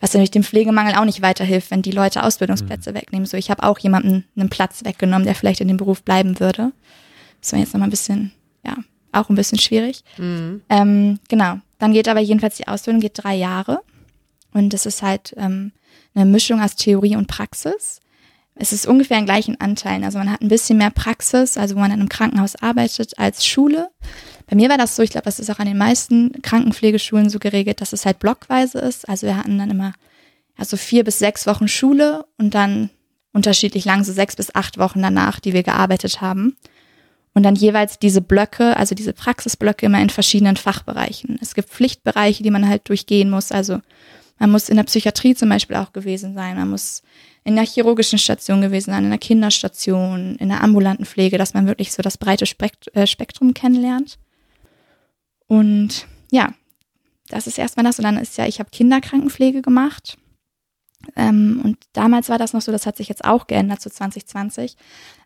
Was 0.00 0.12
natürlich 0.12 0.32
dem 0.32 0.44
Pflegemangel 0.44 0.96
auch 0.96 1.06
nicht 1.06 1.22
weiterhilft, 1.22 1.70
wenn 1.70 1.80
die 1.80 1.90
Leute 1.90 2.22
Ausbildungsplätze 2.22 2.92
wegnehmen. 2.92 3.24
So, 3.24 3.38
ich 3.38 3.50
habe 3.50 3.62
auch 3.62 3.78
jemanden 3.78 4.24
einen 4.36 4.50
Platz 4.50 4.84
weggenommen, 4.84 5.24
der 5.24 5.34
vielleicht 5.34 5.62
in 5.62 5.68
dem 5.68 5.78
Beruf 5.78 6.02
bleiben 6.02 6.40
würde. 6.40 6.72
Das 7.40 7.52
war 7.52 7.58
jetzt 7.58 7.72
nochmal 7.72 7.88
ein 7.88 7.90
bisschen, 7.90 8.32
ja, 8.66 8.76
auch 9.12 9.30
ein 9.30 9.34
bisschen 9.34 9.58
schwierig. 9.58 10.04
Ähm, 10.68 11.20
genau. 11.28 11.58
Dann 11.78 11.92
geht 11.94 12.08
aber 12.08 12.20
jedenfalls 12.20 12.56
die 12.56 12.68
Ausbildung 12.68 13.00
geht 13.00 13.22
drei 13.22 13.34
Jahre. 13.34 13.80
Und 14.52 14.74
das 14.74 14.84
ist 14.84 15.02
halt 15.02 15.34
ähm, 15.38 15.72
eine 16.14 16.26
Mischung 16.26 16.60
aus 16.60 16.76
Theorie 16.76 17.16
und 17.16 17.28
Praxis. 17.28 18.00
Es 18.56 18.72
ist 18.72 18.86
ungefähr 18.86 19.18
in 19.18 19.24
gleichen 19.24 19.60
Anteilen. 19.60 20.04
Also 20.04 20.18
man 20.18 20.30
hat 20.30 20.40
ein 20.40 20.48
bisschen 20.48 20.78
mehr 20.78 20.90
Praxis, 20.90 21.56
also 21.56 21.74
wo 21.74 21.80
man 21.80 21.90
in 21.90 22.00
einem 22.00 22.08
Krankenhaus 22.08 22.56
arbeitet, 22.56 23.18
als 23.18 23.44
Schule. 23.44 23.90
Bei 24.46 24.56
mir 24.56 24.68
war 24.68 24.78
das 24.78 24.96
so, 24.96 25.02
ich 25.02 25.10
glaube, 25.10 25.24
das 25.24 25.38
ist 25.38 25.50
auch 25.50 25.58
an 25.58 25.66
den 25.66 25.78
meisten 25.78 26.42
Krankenpflegeschulen 26.42 27.30
so 27.30 27.38
geregelt, 27.38 27.80
dass 27.80 27.92
es 27.92 28.04
halt 28.04 28.18
blockweise 28.18 28.78
ist. 28.78 29.08
Also 29.08 29.26
wir 29.26 29.36
hatten 29.36 29.58
dann 29.58 29.70
immer 29.70 29.94
also 30.56 30.76
vier 30.76 31.04
bis 31.04 31.18
sechs 31.18 31.46
Wochen 31.46 31.68
Schule 31.68 32.24
und 32.38 32.54
dann 32.54 32.90
unterschiedlich 33.32 33.84
lang, 33.84 34.04
so 34.04 34.12
sechs 34.12 34.36
bis 34.36 34.54
acht 34.54 34.78
Wochen 34.78 35.02
danach, 35.02 35.40
die 35.40 35.52
wir 35.52 35.62
gearbeitet 35.62 36.20
haben. 36.20 36.56
Und 37.32 37.42
dann 37.42 37.56
jeweils 37.56 37.98
diese 37.98 38.20
Blöcke, 38.20 38.76
also 38.76 38.94
diese 38.94 39.12
Praxisblöcke 39.12 39.86
immer 39.86 40.00
in 40.00 40.10
verschiedenen 40.10 40.56
Fachbereichen. 40.56 41.36
Es 41.42 41.54
gibt 41.54 41.68
Pflichtbereiche, 41.68 42.44
die 42.44 42.50
man 42.52 42.68
halt 42.68 42.88
durchgehen 42.88 43.28
muss. 43.28 43.50
Also 43.50 43.80
man 44.38 44.52
muss 44.52 44.68
in 44.68 44.76
der 44.76 44.84
Psychiatrie 44.84 45.34
zum 45.34 45.48
Beispiel 45.48 45.76
auch 45.76 45.92
gewesen 45.92 46.34
sein. 46.34 46.56
Man 46.56 46.70
muss 46.70 47.02
in 47.42 47.58
einer 47.58 47.66
chirurgischen 47.66 48.20
Station 48.20 48.60
gewesen 48.60 48.92
sein, 48.92 49.00
in 49.04 49.10
einer 49.10 49.18
Kinderstation, 49.18 50.36
in 50.36 50.52
einer 50.52 50.62
ambulanten 50.62 51.04
Pflege, 51.04 51.36
dass 51.36 51.54
man 51.54 51.66
wirklich 51.66 51.92
so 51.92 52.02
das 52.02 52.18
breite 52.18 52.46
äh, 52.92 53.06
Spektrum 53.06 53.52
kennenlernt. 53.52 54.18
Und 55.54 56.08
ja, 56.32 56.52
das 57.28 57.46
ist 57.46 57.58
erstmal 57.58 57.84
das. 57.84 57.98
Und 58.00 58.04
dann 58.04 58.18
ist 58.18 58.36
ja, 58.36 58.46
ich 58.46 58.58
habe 58.58 58.70
Kinderkrankenpflege 58.70 59.62
gemacht. 59.62 60.18
Ähm, 61.14 61.60
und 61.62 61.78
damals 61.92 62.28
war 62.28 62.38
das 62.38 62.54
noch 62.54 62.60
so, 62.60 62.72
das 62.72 62.86
hat 62.86 62.96
sich 62.96 63.08
jetzt 63.08 63.24
auch 63.24 63.46
geändert 63.46 63.80
zu 63.80 63.88
2020. 63.88 64.76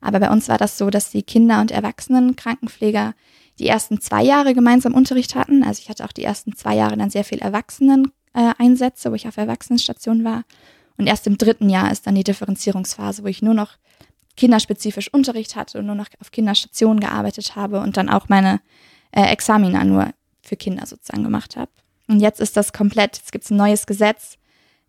Aber 0.02 0.20
bei 0.20 0.30
uns 0.30 0.48
war 0.50 0.58
das 0.58 0.76
so, 0.76 0.90
dass 0.90 1.10
die 1.10 1.22
Kinder- 1.22 1.62
und 1.62 1.70
Erwachsenenkrankenpfleger 1.70 3.14
die 3.58 3.68
ersten 3.68 4.02
zwei 4.02 4.22
Jahre 4.22 4.52
gemeinsam 4.52 4.92
Unterricht 4.92 5.34
hatten. 5.34 5.64
Also 5.64 5.80
ich 5.80 5.88
hatte 5.88 6.04
auch 6.04 6.12
die 6.12 6.24
ersten 6.24 6.54
zwei 6.54 6.76
Jahre 6.76 6.98
dann 6.98 7.08
sehr 7.08 7.24
viel 7.24 7.38
Erwachsenen-Einsätze, 7.38 9.10
wo 9.10 9.14
ich 9.14 9.28
auf 9.28 9.38
Erwachsenenstation 9.38 10.24
war. 10.24 10.44
Und 10.98 11.06
erst 11.06 11.26
im 11.26 11.38
dritten 11.38 11.70
Jahr 11.70 11.90
ist 11.90 12.06
dann 12.06 12.16
die 12.16 12.24
Differenzierungsphase, 12.24 13.22
wo 13.22 13.28
ich 13.28 13.40
nur 13.40 13.54
noch 13.54 13.78
kinderspezifisch 14.36 15.08
Unterricht 15.08 15.56
hatte 15.56 15.78
und 15.78 15.86
nur 15.86 15.94
noch 15.94 16.08
auf 16.20 16.32
Kinderstationen 16.32 17.00
gearbeitet 17.00 17.56
habe 17.56 17.80
und 17.80 17.96
dann 17.96 18.10
auch 18.10 18.28
meine 18.28 18.60
äh, 19.12 19.32
Examina 19.32 19.84
nur 19.84 20.10
für 20.48 20.56
Kinder 20.56 20.86
sozusagen 20.86 21.22
gemacht 21.22 21.56
habe. 21.56 21.70
Und 22.08 22.20
jetzt 22.20 22.40
ist 22.40 22.56
das 22.56 22.72
komplett, 22.72 23.18
jetzt 23.18 23.32
gibt 23.32 23.44
es 23.44 23.50
ein 23.50 23.56
neues 23.56 23.86
Gesetz, 23.86 24.38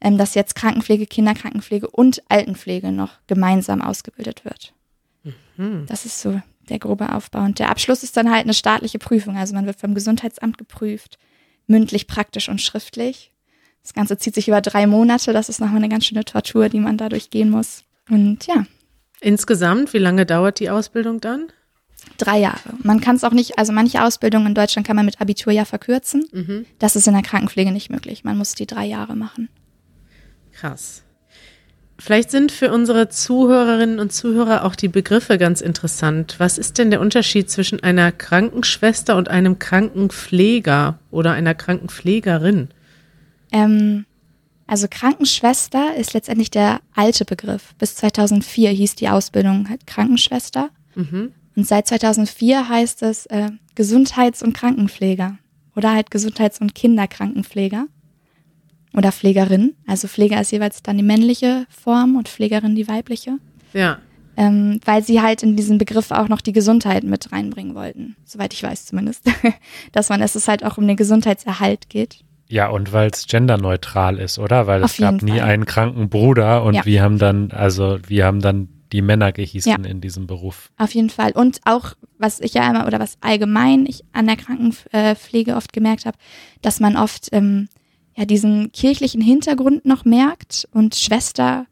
ähm, 0.01 0.17
dass 0.17 0.35
jetzt 0.35 0.55
Krankenpflege, 0.55 1.05
Kinderkrankenpflege 1.05 1.89
und 1.89 2.23
Altenpflege 2.29 2.91
noch 2.91 3.11
gemeinsam 3.27 3.81
ausgebildet 3.81 4.45
wird. 4.45 4.73
Mhm. 5.57 5.85
Das 5.87 6.05
ist 6.05 6.21
so 6.21 6.41
der 6.69 6.79
grobe 6.79 7.13
Aufbau. 7.13 7.39
Und 7.39 7.59
der 7.59 7.69
Abschluss 7.69 8.03
ist 8.03 8.15
dann 8.15 8.31
halt 8.31 8.43
eine 8.43 8.53
staatliche 8.53 8.99
Prüfung. 8.99 9.37
Also 9.37 9.53
man 9.53 9.65
wird 9.65 9.79
vom 9.79 9.93
Gesundheitsamt 9.93 10.57
geprüft, 10.57 11.17
mündlich, 11.67 12.07
praktisch 12.07 12.47
und 12.47 12.61
schriftlich. 12.61 13.33
Das 13.83 13.93
Ganze 13.93 14.17
zieht 14.17 14.35
sich 14.35 14.47
über 14.47 14.61
drei 14.61 14.87
Monate. 14.87 15.33
Das 15.33 15.49
ist 15.49 15.59
nochmal 15.59 15.77
eine 15.77 15.89
ganz 15.89 16.05
schöne 16.05 16.25
Tortur, 16.25 16.69
die 16.69 16.79
man 16.79 16.97
dadurch 16.97 17.29
gehen 17.29 17.49
muss. 17.49 17.83
Und 18.09 18.45
ja. 18.47 18.65
Insgesamt, 19.19 19.93
wie 19.93 19.97
lange 19.97 20.25
dauert 20.25 20.59
die 20.59 20.69
Ausbildung 20.69 21.19
dann? 21.19 21.47
Drei 22.19 22.39
Jahre. 22.39 22.75
Man 22.83 22.99
kann 22.99 23.15
es 23.15 23.23
auch 23.23 23.31
nicht, 23.31 23.57
also 23.57 23.71
manche 23.71 24.03
Ausbildungen 24.03 24.47
in 24.47 24.53
Deutschland 24.53 24.85
kann 24.85 24.95
man 24.95 25.05
mit 25.05 25.19
Abitur 25.21 25.53
ja 25.53 25.65
verkürzen. 25.65 26.25
Mhm. 26.31 26.65
Das 26.77 26.95
ist 26.95 27.07
in 27.07 27.13
der 27.13 27.23
Krankenpflege 27.23 27.71
nicht 27.71 27.89
möglich. 27.89 28.23
Man 28.23 28.37
muss 28.37 28.53
die 28.53 28.67
drei 28.67 28.85
Jahre 28.85 29.15
machen. 29.15 29.49
Krass. 30.51 31.03
Vielleicht 31.97 32.31
sind 32.31 32.51
für 32.51 32.71
unsere 32.71 33.09
Zuhörerinnen 33.09 33.99
und 33.99 34.13
Zuhörer 34.13 34.63
auch 34.63 34.75
die 34.75 34.87
Begriffe 34.87 35.37
ganz 35.37 35.59
interessant. 35.59 36.35
Was 36.37 36.57
ist 36.57 36.77
denn 36.77 36.91
der 36.91 37.01
Unterschied 37.01 37.49
zwischen 37.49 37.81
einer 37.83 38.11
Krankenschwester 38.11 39.17
und 39.17 39.29
einem 39.29 39.59
Krankenpfleger 39.59 40.99
oder 41.11 41.33
einer 41.33 41.55
Krankenpflegerin? 41.55 42.69
Ähm, 43.51 44.05
also 44.65 44.87
Krankenschwester 44.89 45.95
ist 45.95 46.13
letztendlich 46.13 46.51
der 46.51 46.79
alte 46.95 47.25
Begriff. 47.25 47.73
Bis 47.77 47.95
2004 47.95 48.69
hieß 48.69 48.95
die 48.95 49.09
Ausbildung 49.09 49.67
halt 49.67 49.87
Krankenschwester. 49.87 50.69
Mhm. 50.95 51.33
Und 51.59 51.67
seit 51.67 51.87
2004 51.87 52.69
heißt 52.69 53.03
es 53.03 53.25
äh, 53.25 53.49
Gesundheits- 53.75 54.41
und 54.41 54.53
Krankenpfleger 54.53 55.39
oder 55.75 55.91
halt 55.91 56.09
Gesundheits- 56.09 56.61
und 56.61 56.73
Kinderkrankenpfleger 56.73 57.87
oder 58.95 59.11
Pflegerin. 59.11 59.73
Also 59.85 60.07
Pfleger 60.07 60.39
ist 60.39 60.53
jeweils 60.53 60.83
dann 60.83 60.95
die 60.95 61.03
männliche 61.03 61.65
Form 61.69 62.15
und 62.15 62.29
Pflegerin 62.29 62.75
die 62.75 62.87
weibliche. 62.87 63.39
Ja. 63.73 63.97
Ähm, 64.37 64.79
weil 64.85 65.03
sie 65.03 65.21
halt 65.21 65.43
in 65.43 65.57
diesen 65.57 65.77
Begriff 65.77 66.11
auch 66.11 66.29
noch 66.29 66.39
die 66.39 66.53
Gesundheit 66.53 67.03
mit 67.03 67.29
reinbringen 67.33 67.75
wollten, 67.75 68.15
soweit 68.23 68.53
ich 68.53 68.63
weiß 68.63 68.85
zumindest. 68.85 69.25
Dass 69.91 70.07
man, 70.07 70.21
dass 70.21 70.35
es 70.35 70.47
halt 70.47 70.63
auch 70.63 70.77
um 70.77 70.87
den 70.87 70.95
Gesundheitserhalt 70.95 71.89
geht. 71.89 72.23
Ja, 72.47 72.69
und 72.69 72.93
weil 72.93 73.09
es 73.09 73.27
genderneutral 73.27 74.17
ist, 74.17 74.39
oder? 74.39 74.65
Weil 74.65 74.81
Auf 74.81 74.91
es 74.91 74.97
gab 74.97 75.21
nie 75.21 75.41
einen 75.41 75.65
kranken 75.65 76.07
Bruder 76.07 76.63
und 76.63 76.75
ja. 76.75 76.85
wir 76.85 77.03
haben 77.03 77.17
dann, 77.17 77.51
also 77.51 77.99
wir 78.07 78.25
haben 78.25 78.39
dann 78.39 78.69
die 78.91 79.01
Männer 79.01 79.31
gehießen 79.31 79.83
ja. 79.83 79.89
in 79.89 80.01
diesem 80.01 80.27
Beruf. 80.27 80.71
Auf 80.77 80.93
jeden 80.93 81.09
Fall. 81.09 81.31
Und 81.31 81.61
auch, 81.65 81.93
was 82.17 82.39
ich 82.39 82.53
ja 82.53 82.69
immer, 82.69 82.87
oder 82.87 82.99
was 82.99 83.17
allgemein 83.21 83.85
ich 83.85 84.03
an 84.13 84.27
der 84.27 84.35
Krankenpflege 84.35 85.55
oft 85.55 85.73
gemerkt 85.73 86.05
habe, 86.05 86.17
dass 86.61 86.79
man 86.79 86.97
oft 86.97 87.29
ähm, 87.31 87.69
ja 88.15 88.25
diesen 88.25 88.71
kirchlichen 88.71 89.21
Hintergrund 89.21 89.85
noch 89.85 90.05
merkt 90.05 90.67
und 90.71 90.95
Schwester 90.95 91.65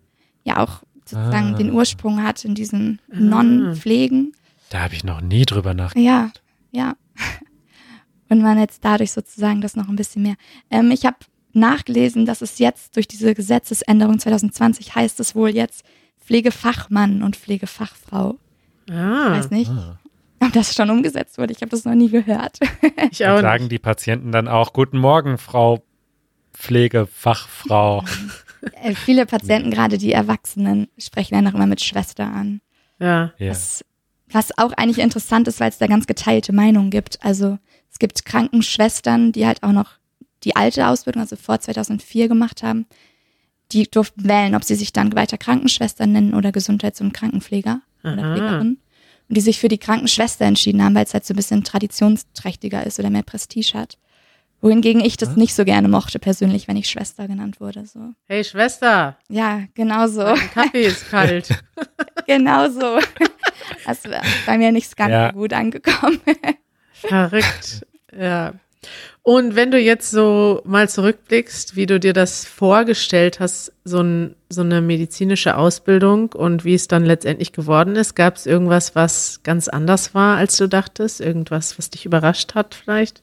ja 0.43 0.57
auch 0.57 0.83
sozusagen 1.05 1.53
ah. 1.53 1.57
den 1.57 1.71
Ursprung 1.71 2.23
hat 2.23 2.45
in 2.45 2.55
diesen 2.55 2.99
ah. 3.11 3.15
Nonnenpflegen. 3.19 4.33
Da 4.69 4.81
habe 4.81 4.93
ich 4.93 5.03
noch 5.03 5.21
nie 5.21 5.45
drüber 5.45 5.73
nachgedacht. 5.73 6.41
Ja, 6.71 6.89
ja. 6.89 6.95
Und 8.29 8.41
man 8.41 8.59
jetzt 8.59 8.83
dadurch 8.83 9.13
sozusagen 9.13 9.61
das 9.61 9.77
noch 9.77 9.87
ein 9.87 9.95
bisschen 9.95 10.21
mehr. 10.21 10.35
Ähm, 10.69 10.91
ich 10.91 11.05
habe 11.05 11.15
nachgelesen, 11.53 12.25
dass 12.25 12.41
es 12.41 12.59
jetzt 12.59 12.95
durch 12.95 13.07
diese 13.07 13.33
Gesetzesänderung 13.33 14.19
2020 14.19 14.95
heißt 14.95 15.19
es 15.21 15.33
wohl 15.33 15.49
jetzt 15.49 15.85
Pflegefachmann 16.27 17.23
und 17.23 17.37
Pflegefachfrau. 17.37 18.35
Ah. 18.89 19.31
Ich 19.31 19.39
weiß 19.39 19.51
nicht, 19.51 19.71
ah. 19.71 19.97
ob 20.41 20.51
das 20.51 20.75
schon 20.75 20.89
umgesetzt 20.89 21.37
wurde. 21.37 21.53
Ich 21.53 21.61
habe 21.61 21.69
das 21.69 21.85
noch 21.85 21.95
nie 21.95 22.09
gehört. 22.09 22.59
Ich 23.11 23.25
auch 23.25 23.39
sagen 23.39 23.69
die 23.69 23.79
Patienten 23.79 24.31
dann 24.31 24.47
auch, 24.47 24.73
guten 24.73 24.97
Morgen, 24.97 25.37
Frau 25.37 25.83
Pflegefachfrau. 26.53 28.03
Äh, 28.81 28.95
viele 28.95 29.27
Patienten, 29.27 29.69
gerade 29.69 29.99
die 29.99 30.11
Erwachsenen, 30.11 30.89
sprechen 30.97 31.35
dann 31.35 31.47
auch 31.47 31.53
immer 31.53 31.67
mit 31.67 31.79
Schwester 31.79 32.25
an. 32.25 32.59
Ja. 32.99 33.31
Was, 33.37 33.85
was 34.29 34.57
auch 34.57 34.73
eigentlich 34.73 34.97
interessant 34.97 35.47
ist, 35.47 35.59
weil 35.59 35.69
es 35.69 35.77
da 35.77 35.85
ganz 35.85 36.07
geteilte 36.07 36.53
Meinungen 36.53 36.89
gibt. 36.89 37.23
Also 37.23 37.59
es 37.91 37.99
gibt 37.99 38.25
Krankenschwestern, 38.25 39.31
die 39.31 39.45
halt 39.45 39.61
auch 39.61 39.71
noch 39.71 39.91
die 40.43 40.55
alte 40.55 40.87
Ausbildung, 40.87 41.21
also 41.21 41.35
vor 41.35 41.59
2004 41.59 42.27
gemacht 42.27 42.63
haben. 42.63 42.87
Die 43.71 43.89
durften 43.89 44.27
wählen, 44.27 44.55
ob 44.55 44.63
sie 44.63 44.75
sich 44.75 44.93
dann 44.93 45.13
weiter 45.15 45.37
Krankenschwester 45.37 46.07
nennen 46.07 46.33
oder 46.33 46.51
Gesundheits- 46.51 47.01
und 47.01 47.13
Krankenpfleger 47.13 47.81
Aha. 48.03 48.13
oder 48.13 48.33
Pflegerin. 48.33 48.77
Und 49.29 49.37
die 49.37 49.41
sich 49.41 49.59
für 49.59 49.67
die 49.67 49.77
Krankenschwester 49.77 50.45
entschieden 50.45 50.81
haben, 50.81 50.95
weil 50.95 51.03
es 51.03 51.13
halt 51.13 51.25
so 51.25 51.33
ein 51.33 51.37
bisschen 51.37 51.63
traditionsträchtiger 51.63 52.85
ist 52.85 52.97
oder 52.99 53.09
mehr 53.09 53.23
Prestige 53.23 53.73
hat. 53.73 53.97
Wohingegen 54.61 55.01
ich 55.01 55.17
das 55.17 55.35
nicht 55.35 55.53
so 55.53 55.65
gerne 55.65 55.87
mochte 55.87 56.17
persönlich, 56.17 56.67
wenn 56.67 56.77
ich 56.77 56.89
Schwester 56.89 57.27
genannt 57.27 57.61
wurde. 57.61 57.85
So. 57.85 58.13
Hey 58.27 58.43
Schwester. 58.43 59.17
Ja, 59.29 59.61
genau 59.75 60.07
so. 60.07 60.23
Mein 60.23 60.51
Kaffee 60.51 60.85
ist 60.85 61.07
kalt. 61.09 61.49
genau 62.25 62.69
so. 62.69 62.99
Das 63.85 64.03
wäre 64.05 64.23
bei 64.47 64.57
mir 64.57 64.71
nicht 64.71 64.97
ganz 64.97 65.11
ja. 65.11 65.31
gut 65.31 65.53
angekommen. 65.53 66.19
Verrückt. 66.93 67.85
Ja. 68.17 68.53
Und 69.23 69.55
wenn 69.55 69.71
du 69.71 69.79
jetzt 69.79 70.09
so 70.09 70.61
mal 70.63 70.87
zurückblickst, 70.87 71.75
wie 71.75 71.85
du 71.85 71.99
dir 71.99 72.13
das 72.13 72.45
vorgestellt 72.45 73.41
hast, 73.41 73.73
so, 73.83 73.99
ein, 73.99 74.35
so 74.49 74.61
eine 74.61 74.81
medizinische 74.81 75.57
Ausbildung 75.57 76.31
und 76.33 76.63
wie 76.63 76.73
es 76.73 76.87
dann 76.87 77.03
letztendlich 77.03 77.51
geworden 77.51 77.97
ist, 77.97 78.15
gab 78.15 78.37
es 78.37 78.45
irgendwas, 78.45 78.95
was 78.95 79.41
ganz 79.43 79.67
anders 79.67 80.13
war, 80.13 80.37
als 80.37 80.55
du 80.55 80.67
dachtest? 80.67 81.19
Irgendwas, 81.19 81.77
was 81.77 81.89
dich 81.89 82.05
überrascht 82.05 82.55
hat 82.55 82.73
vielleicht? 82.73 83.21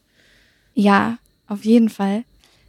Ja, 0.75 1.17
auf 1.47 1.65
jeden 1.65 1.89
Fall. 1.89 2.23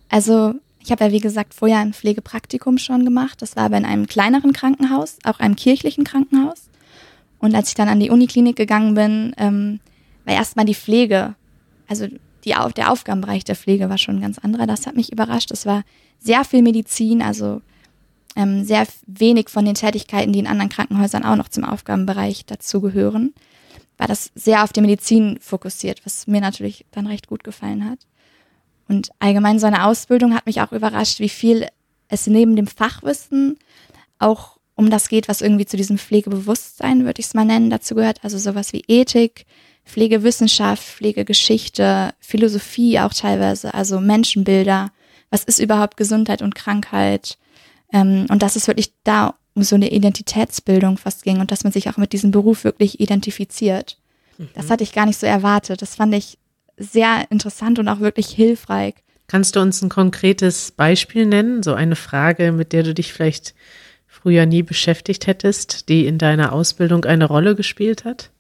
Also 0.08 0.54
ich 0.86 0.90
habe 0.90 1.04
ja, 1.04 1.12
wie 1.12 1.20
gesagt, 1.20 1.52
vorher 1.52 1.80
ein 1.80 1.92
Pflegepraktikum 1.92 2.78
schon 2.78 3.04
gemacht. 3.04 3.42
Das 3.42 3.56
war 3.56 3.64
aber 3.64 3.76
in 3.76 3.84
einem 3.84 4.06
kleineren 4.06 4.52
Krankenhaus, 4.52 5.18
auch 5.24 5.40
einem 5.40 5.56
kirchlichen 5.56 6.04
Krankenhaus. 6.04 6.70
Und 7.38 7.54
als 7.54 7.68
ich 7.68 7.74
dann 7.74 7.88
an 7.88 8.00
die 8.00 8.08
Uniklinik 8.08 8.56
gegangen 8.56 8.94
bin, 8.94 9.34
ähm, 9.36 9.80
war 10.24 10.34
erstmal 10.34 10.64
die 10.64 10.74
Pflege, 10.74 11.34
also 11.88 12.06
die, 12.46 12.54
der 12.76 12.92
Aufgabenbereich 12.92 13.44
der 13.44 13.56
Pflege 13.56 13.90
war 13.90 13.98
schon 13.98 14.16
ein 14.16 14.22
ganz 14.22 14.38
anderer. 14.38 14.66
Das 14.66 14.86
hat 14.86 14.96
mich 14.96 15.12
überrascht. 15.12 15.50
Es 15.50 15.66
war 15.66 15.82
sehr 16.18 16.44
viel 16.44 16.62
Medizin, 16.62 17.20
also 17.20 17.60
ähm, 18.36 18.64
sehr 18.64 18.86
wenig 19.06 19.48
von 19.48 19.64
den 19.64 19.74
Tätigkeiten, 19.74 20.32
die 20.32 20.38
in 20.38 20.46
anderen 20.46 20.70
Krankenhäusern 20.70 21.24
auch 21.24 21.36
noch 21.36 21.48
zum 21.48 21.64
Aufgabenbereich 21.64 22.46
dazugehören. 22.46 23.34
War 23.98 24.06
das 24.06 24.30
sehr 24.34 24.62
auf 24.62 24.72
die 24.72 24.82
Medizin 24.82 25.38
fokussiert, 25.40 26.04
was 26.04 26.26
mir 26.26 26.40
natürlich 26.40 26.86
dann 26.90 27.06
recht 27.06 27.26
gut 27.26 27.44
gefallen 27.44 27.88
hat. 27.88 27.98
Und 28.88 29.10
allgemein 29.18 29.58
so 29.58 29.66
eine 29.66 29.84
Ausbildung 29.84 30.34
hat 30.34 30.46
mich 30.46 30.60
auch 30.60 30.72
überrascht, 30.72 31.18
wie 31.18 31.28
viel 31.28 31.66
es 32.08 32.26
neben 32.26 32.54
dem 32.54 32.66
Fachwissen 32.66 33.58
auch 34.18 34.58
um 34.76 34.90
das 34.90 35.08
geht, 35.08 35.28
was 35.28 35.40
irgendwie 35.40 35.66
zu 35.66 35.76
diesem 35.76 35.98
Pflegebewusstsein, 35.98 37.04
würde 37.04 37.20
ich 37.20 37.26
es 37.26 37.34
mal 37.34 37.46
nennen, 37.46 37.70
dazu 37.70 37.94
gehört. 37.94 38.22
Also 38.22 38.38
sowas 38.38 38.72
wie 38.72 38.84
Ethik, 38.86 39.46
Pflegewissenschaft, 39.86 40.82
Pflegegeschichte, 40.82 42.12
Philosophie 42.20 42.98
auch 43.00 43.14
teilweise, 43.14 43.72
also 43.72 44.00
Menschenbilder. 44.00 44.90
Was 45.30 45.44
ist 45.44 45.60
überhaupt 45.60 45.96
Gesundheit 45.96 46.42
und 46.42 46.54
Krankheit? 46.54 47.38
Ähm, 47.92 48.26
und 48.28 48.42
dass 48.42 48.56
es 48.56 48.66
wirklich 48.66 48.92
da 49.04 49.36
um 49.54 49.62
so 49.62 49.76
eine 49.76 49.90
Identitätsbildung 49.90 50.98
fast 50.98 51.22
ging 51.22 51.40
und 51.40 51.50
dass 51.50 51.64
man 51.64 51.72
sich 51.72 51.88
auch 51.88 51.96
mit 51.96 52.12
diesem 52.12 52.30
Beruf 52.30 52.64
wirklich 52.64 53.00
identifiziert. 53.00 53.98
Mhm. 54.36 54.50
Das 54.54 54.70
hatte 54.70 54.82
ich 54.82 54.92
gar 54.92 55.06
nicht 55.06 55.18
so 55.18 55.26
erwartet. 55.26 55.80
Das 55.80 55.94
fand 55.94 56.14
ich 56.14 56.36
sehr 56.76 57.26
interessant 57.30 57.78
und 57.78 57.88
auch 57.88 58.00
wirklich 58.00 58.26
hilfreich. 58.28 58.94
Kannst 59.28 59.56
du 59.56 59.60
uns 59.60 59.82
ein 59.82 59.88
konkretes 59.88 60.72
Beispiel 60.72 61.26
nennen? 61.26 61.62
So 61.62 61.74
eine 61.74 61.96
Frage, 61.96 62.52
mit 62.52 62.72
der 62.72 62.82
du 62.82 62.92
dich 62.92 63.12
vielleicht 63.12 63.54
früher 64.06 64.46
nie 64.46 64.62
beschäftigt 64.62 65.26
hättest, 65.26 65.88
die 65.88 66.06
in 66.06 66.18
deiner 66.18 66.52
Ausbildung 66.52 67.04
eine 67.04 67.24
Rolle 67.24 67.54
gespielt 67.54 68.04
hat? 68.04 68.30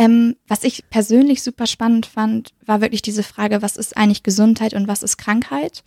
Ähm, 0.00 0.36
was 0.48 0.64
ich 0.64 0.88
persönlich 0.88 1.42
super 1.42 1.66
spannend 1.66 2.06
fand, 2.06 2.54
war 2.64 2.80
wirklich 2.80 3.02
diese 3.02 3.22
Frage, 3.22 3.60
was 3.60 3.76
ist 3.76 3.98
eigentlich 3.98 4.22
Gesundheit 4.22 4.72
und 4.72 4.88
was 4.88 5.02
ist 5.02 5.18
Krankheit? 5.18 5.84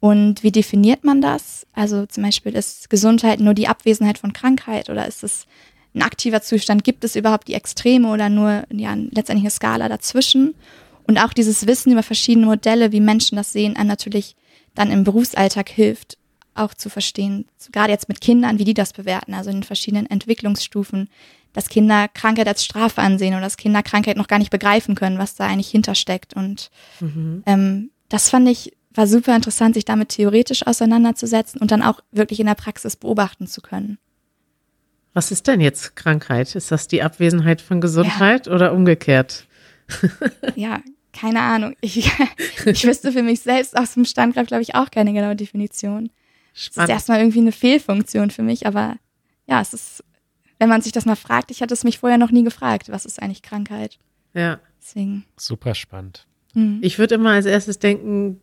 Und 0.00 0.42
wie 0.42 0.50
definiert 0.50 1.04
man 1.04 1.20
das? 1.20 1.66
Also 1.74 2.06
zum 2.06 2.22
Beispiel 2.22 2.54
ist 2.54 2.88
Gesundheit 2.88 3.40
nur 3.40 3.52
die 3.52 3.68
Abwesenheit 3.68 4.16
von 4.16 4.32
Krankheit 4.32 4.88
oder 4.88 5.06
ist 5.06 5.22
es 5.22 5.46
ein 5.94 6.00
aktiver 6.00 6.40
Zustand? 6.40 6.82
Gibt 6.82 7.04
es 7.04 7.14
überhaupt 7.14 7.46
die 7.46 7.52
Extreme 7.52 8.08
oder 8.08 8.30
nur 8.30 8.64
ja, 8.72 8.94
letztendlich 8.94 9.44
eine 9.44 9.50
Skala 9.50 9.90
dazwischen? 9.90 10.54
Und 11.06 11.18
auch 11.18 11.34
dieses 11.34 11.66
Wissen 11.66 11.92
über 11.92 12.02
verschiedene 12.02 12.46
Modelle, 12.46 12.90
wie 12.90 13.00
Menschen 13.00 13.36
das 13.36 13.52
sehen, 13.52 13.76
einem 13.76 13.88
natürlich 13.88 14.34
dann 14.74 14.90
im 14.90 15.04
Berufsalltag 15.04 15.68
hilft, 15.68 16.16
auch 16.54 16.72
zu 16.72 16.88
verstehen, 16.88 17.44
gerade 17.70 17.92
jetzt 17.92 18.08
mit 18.08 18.22
Kindern, 18.22 18.58
wie 18.58 18.64
die 18.64 18.72
das 18.72 18.94
bewerten, 18.94 19.34
also 19.34 19.50
in 19.50 19.56
den 19.56 19.62
verschiedenen 19.62 20.06
Entwicklungsstufen, 20.08 21.10
dass 21.52 21.68
Kinder 21.68 22.08
Krankheit 22.08 22.48
als 22.48 22.64
Strafe 22.64 23.00
ansehen 23.00 23.34
oder 23.34 23.42
dass 23.42 23.56
Kinder 23.56 23.82
Krankheit 23.82 24.16
noch 24.16 24.28
gar 24.28 24.38
nicht 24.38 24.50
begreifen 24.50 24.94
können, 24.94 25.18
was 25.18 25.34
da 25.34 25.46
eigentlich 25.46 25.70
hintersteckt. 25.70 26.34
Und 26.34 26.70
mhm. 27.00 27.42
ähm, 27.46 27.90
das 28.08 28.30
fand 28.30 28.48
ich, 28.48 28.72
war 28.94 29.06
super 29.06 29.34
interessant, 29.34 29.74
sich 29.74 29.84
damit 29.84 30.10
theoretisch 30.10 30.66
auseinanderzusetzen 30.66 31.60
und 31.60 31.70
dann 31.70 31.82
auch 31.82 32.00
wirklich 32.10 32.40
in 32.40 32.46
der 32.46 32.54
Praxis 32.54 32.96
beobachten 32.96 33.46
zu 33.46 33.60
können. 33.60 33.98
Was 35.14 35.30
ist 35.30 35.46
denn 35.46 35.60
jetzt 35.60 35.94
Krankheit? 35.94 36.54
Ist 36.54 36.72
das 36.72 36.88
die 36.88 37.02
Abwesenheit 37.02 37.60
von 37.60 37.80
Gesundheit 37.80 38.46
ja. 38.46 38.52
oder 38.52 38.72
umgekehrt? 38.72 39.46
ja, 40.56 40.80
keine 41.12 41.40
Ahnung. 41.40 41.76
Ich, 41.80 42.10
ich 42.64 42.84
wüsste 42.84 43.12
für 43.12 43.22
mich 43.22 43.40
selbst 43.40 43.76
aus 43.76 43.94
dem 43.94 44.06
Standgraf, 44.06 44.46
glaube 44.46 44.62
ich, 44.62 44.74
auch 44.74 44.90
keine 44.90 45.12
genaue 45.12 45.36
Definition. 45.36 46.10
Spannend. 46.54 46.76
Das 46.76 46.84
ist 46.84 46.90
erstmal 46.90 47.20
irgendwie 47.20 47.40
eine 47.40 47.52
Fehlfunktion 47.52 48.30
für 48.30 48.42
mich, 48.42 48.66
aber 48.66 48.96
ja, 49.46 49.60
es 49.60 49.74
ist, 49.74 50.04
wenn 50.62 50.68
man 50.68 50.80
sich 50.80 50.92
das 50.92 51.06
mal 51.06 51.16
fragt, 51.16 51.50
ich 51.50 51.60
hatte 51.60 51.74
es 51.74 51.82
mich 51.82 51.98
vorher 51.98 52.18
noch 52.18 52.30
nie 52.30 52.44
gefragt, 52.44 52.88
was 52.88 53.04
ist 53.04 53.20
eigentlich 53.20 53.42
Krankheit? 53.42 53.98
Ja. 54.32 54.60
Deswegen. 54.80 55.24
Super 55.36 55.74
spannend. 55.74 56.24
Mhm. 56.54 56.78
Ich 56.82 57.00
würde 57.00 57.16
immer 57.16 57.32
als 57.32 57.46
erstes 57.46 57.80
denken, 57.80 58.40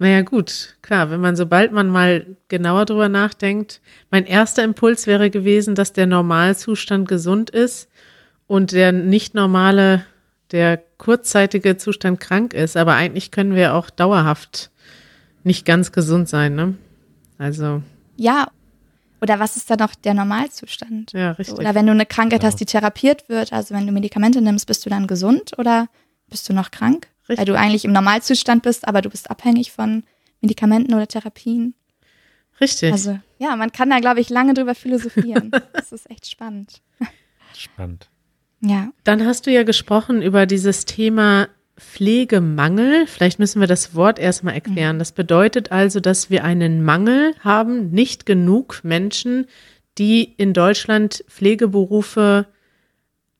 naja, 0.00 0.22
gut, 0.22 0.76
klar, 0.82 1.12
wenn 1.12 1.20
man, 1.20 1.36
sobald 1.36 1.70
man 1.70 1.90
mal 1.90 2.26
genauer 2.48 2.86
drüber 2.86 3.08
nachdenkt, 3.08 3.80
mein 4.10 4.26
erster 4.26 4.64
Impuls 4.64 5.06
wäre 5.06 5.30
gewesen, 5.30 5.76
dass 5.76 5.92
der 5.92 6.08
Normalzustand 6.08 7.06
gesund 7.06 7.50
ist 7.50 7.88
und 8.48 8.72
der 8.72 8.90
nicht 8.90 9.36
normale, 9.36 10.04
der 10.50 10.82
kurzzeitige 10.96 11.76
Zustand 11.76 12.18
krank 12.18 12.52
ist. 12.52 12.76
Aber 12.76 12.94
eigentlich 12.94 13.30
können 13.30 13.54
wir 13.54 13.74
auch 13.74 13.90
dauerhaft 13.90 14.72
nicht 15.44 15.64
ganz 15.64 15.92
gesund 15.92 16.28
sein, 16.28 16.56
ne? 16.56 16.74
Also. 17.38 17.80
Ja. 18.16 18.48
Oder 19.20 19.38
was 19.38 19.56
ist 19.56 19.70
dann 19.70 19.78
noch 19.78 19.94
der 19.94 20.14
Normalzustand? 20.14 21.12
Ja, 21.12 21.32
richtig. 21.32 21.58
Oder 21.58 21.74
wenn 21.74 21.86
du 21.86 21.92
eine 21.92 22.06
Krankheit 22.06 22.44
hast, 22.44 22.60
die 22.60 22.66
therapiert 22.66 23.28
wird, 23.28 23.52
also 23.52 23.74
wenn 23.74 23.86
du 23.86 23.92
Medikamente 23.92 24.40
nimmst, 24.40 24.66
bist 24.66 24.84
du 24.86 24.90
dann 24.90 25.06
gesund 25.06 25.58
oder 25.58 25.88
bist 26.28 26.48
du 26.48 26.52
noch 26.52 26.70
krank? 26.70 27.08
Richtig. 27.28 27.38
Weil 27.38 27.44
du 27.46 27.58
eigentlich 27.58 27.84
im 27.84 27.92
Normalzustand 27.92 28.62
bist, 28.62 28.86
aber 28.86 29.02
du 29.02 29.10
bist 29.10 29.30
abhängig 29.30 29.72
von 29.72 30.04
Medikamenten 30.40 30.94
oder 30.94 31.06
Therapien. 31.06 31.74
Richtig. 32.60 32.92
Also, 32.92 33.18
ja, 33.38 33.54
man 33.56 33.72
kann 33.72 33.90
da, 33.90 33.98
glaube 33.98 34.20
ich, 34.20 34.30
lange 34.30 34.54
drüber 34.54 34.74
philosophieren. 34.74 35.50
das 35.72 35.92
ist 35.92 36.10
echt 36.10 36.28
spannend. 36.28 36.80
Spannend. 37.56 38.08
Ja. 38.60 38.92
Dann 39.04 39.24
hast 39.24 39.46
du 39.46 39.52
ja 39.52 39.62
gesprochen 39.62 40.22
über 40.22 40.46
dieses 40.46 40.84
Thema 40.84 41.48
Pflegemangel. 41.78 43.06
Vielleicht 43.06 43.38
müssen 43.38 43.60
wir 43.60 43.66
das 43.66 43.94
Wort 43.94 44.18
erstmal 44.18 44.54
erklären. 44.54 44.96
Mhm. 44.96 44.98
Das 45.00 45.12
bedeutet 45.12 45.72
also, 45.72 46.00
dass 46.00 46.30
wir 46.30 46.44
einen 46.44 46.84
Mangel 46.84 47.34
haben, 47.40 47.90
nicht 47.90 48.26
genug 48.26 48.80
Menschen, 48.82 49.46
die 49.98 50.22
in 50.36 50.52
Deutschland 50.52 51.24
Pflegeberufe 51.28 52.46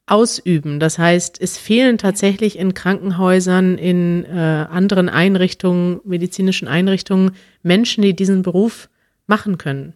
ausüben. 0.07 0.80
Das 0.80 0.99
heißt, 0.99 1.40
es 1.40 1.58
fehlen 1.58 1.99
tatsächlich 1.99 2.58
in 2.58 2.75
Krankenhäusern, 2.75 3.76
in 3.76 4.25
äh, 4.25 4.67
anderen 4.71 5.08
Einrichtungen, 5.08 6.00
medizinischen 6.04 6.67
Einrichtungen 6.67 7.32
Menschen, 7.63 8.02
die 8.02 8.17
diesen 8.17 8.43
Beruf 8.43 8.89
machen 9.26 9.58
können. 9.58 9.93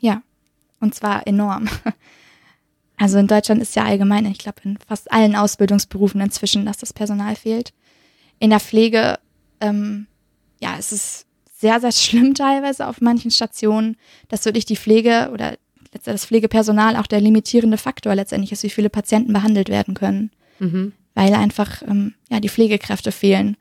Ja, 0.00 0.22
und 0.80 0.94
zwar 0.94 1.26
enorm. 1.26 1.68
Also 2.98 3.18
in 3.18 3.26
Deutschland 3.26 3.60
ist 3.60 3.76
ja 3.76 3.84
allgemein, 3.84 4.26
ich 4.26 4.38
glaube 4.38 4.60
in 4.64 4.78
fast 4.78 5.12
allen 5.12 5.36
Ausbildungsberufen 5.36 6.20
inzwischen, 6.20 6.64
dass 6.64 6.78
das 6.78 6.92
Personal 6.92 7.36
fehlt. 7.36 7.72
In 8.38 8.50
der 8.50 8.60
Pflege, 8.60 9.18
ähm, 9.60 10.06
ja, 10.60 10.76
es 10.78 10.92
ist 10.92 11.26
sehr, 11.58 11.80
sehr 11.80 11.92
schlimm 11.92 12.34
teilweise 12.34 12.86
auf 12.86 13.00
manchen 13.00 13.30
Stationen, 13.30 13.96
dass 14.28 14.44
wirklich 14.44 14.66
die 14.66 14.76
Pflege 14.76 15.30
oder 15.32 15.56
das 16.04 16.26
Pflegepersonal 16.26 16.96
auch 16.96 17.06
der 17.06 17.20
limitierende 17.20 17.78
Faktor 17.78 18.14
letztendlich 18.14 18.52
ist, 18.52 18.62
wie 18.62 18.70
viele 18.70 18.90
Patienten 18.90 19.32
behandelt 19.32 19.68
werden 19.68 19.94
können. 19.94 20.30
Mhm. 20.58 20.92
Weil 21.14 21.34
einfach 21.34 21.82
ähm, 21.82 22.14
ja, 22.30 22.40
die 22.40 22.50
Pflegekräfte 22.50 23.12
fehlen. 23.12 23.56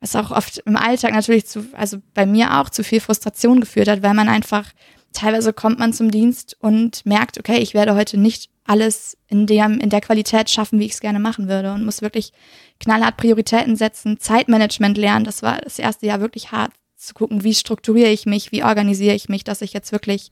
Was 0.00 0.16
auch 0.16 0.30
oft 0.30 0.58
im 0.58 0.76
Alltag 0.76 1.12
natürlich 1.12 1.46
zu, 1.46 1.66
also 1.74 1.98
bei 2.14 2.26
mir 2.26 2.58
auch 2.58 2.70
zu 2.70 2.82
viel 2.82 3.00
Frustration 3.00 3.60
geführt 3.60 3.88
hat, 3.88 4.02
weil 4.02 4.14
man 4.14 4.28
einfach 4.28 4.72
teilweise 5.12 5.52
kommt 5.52 5.78
man 5.78 5.92
zum 5.92 6.10
Dienst 6.10 6.56
und 6.60 7.04
merkt, 7.06 7.38
okay, 7.38 7.58
ich 7.58 7.74
werde 7.74 7.94
heute 7.94 8.18
nicht 8.18 8.50
alles 8.64 9.16
in, 9.28 9.46
dem, 9.46 9.80
in 9.80 9.90
der 9.90 10.00
Qualität 10.00 10.48
schaffen, 10.48 10.78
wie 10.78 10.86
ich 10.86 10.92
es 10.92 11.00
gerne 11.00 11.18
machen 11.18 11.48
würde 11.48 11.72
und 11.72 11.84
muss 11.84 12.02
wirklich 12.02 12.32
knallhart 12.80 13.16
Prioritäten 13.16 13.76
setzen, 13.76 14.18
Zeitmanagement 14.18 14.96
lernen. 14.96 15.24
Das 15.24 15.42
war 15.42 15.60
das 15.60 15.78
erste 15.78 16.06
Jahr 16.06 16.20
wirklich 16.20 16.52
hart 16.52 16.72
zu 16.96 17.14
gucken, 17.14 17.42
wie 17.42 17.54
strukturiere 17.54 18.10
ich 18.10 18.26
mich, 18.26 18.52
wie 18.52 18.62
organisiere 18.62 19.14
ich 19.14 19.28
mich, 19.28 19.44
dass 19.44 19.62
ich 19.62 19.72
jetzt 19.72 19.92
wirklich 19.92 20.30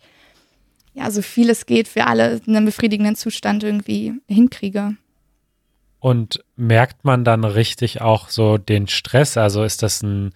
ja 0.94 1.10
so 1.10 1.22
viel 1.22 1.50
es 1.50 1.66
geht 1.66 1.88
für 1.88 2.06
alle 2.06 2.40
in 2.46 2.56
einem 2.56 2.66
befriedigenden 2.66 3.16
Zustand 3.16 3.64
irgendwie 3.64 4.14
hinkriege. 4.28 4.96
Und 5.98 6.42
merkt 6.56 7.04
man 7.04 7.24
dann 7.24 7.44
richtig 7.44 8.00
auch 8.00 8.30
so 8.30 8.56
den 8.56 8.88
Stress? 8.88 9.36
Also 9.36 9.64
ist 9.64 9.82
das 9.82 10.02
ein 10.02 10.32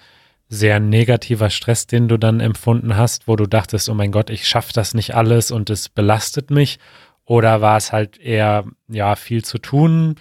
sehr 0.48 0.80
negativer 0.80 1.50
Stress, 1.50 1.86
den 1.86 2.08
du 2.08 2.16
dann 2.18 2.40
empfunden 2.40 2.96
hast, 2.96 3.26
wo 3.26 3.36
du 3.36 3.46
dachtest, 3.46 3.88
oh 3.88 3.94
mein 3.94 4.12
Gott, 4.12 4.30
ich 4.30 4.46
schaffe 4.46 4.72
das 4.72 4.94
nicht 4.94 5.14
alles 5.14 5.50
und 5.50 5.70
es 5.70 5.88
belastet 5.88 6.50
mich? 6.50 6.78
Oder 7.24 7.60
war 7.60 7.76
es 7.76 7.92
halt 7.92 8.18
eher, 8.18 8.64
ja, 8.88 9.16
viel 9.16 9.44
zu 9.44 9.58
tun, 9.58 10.16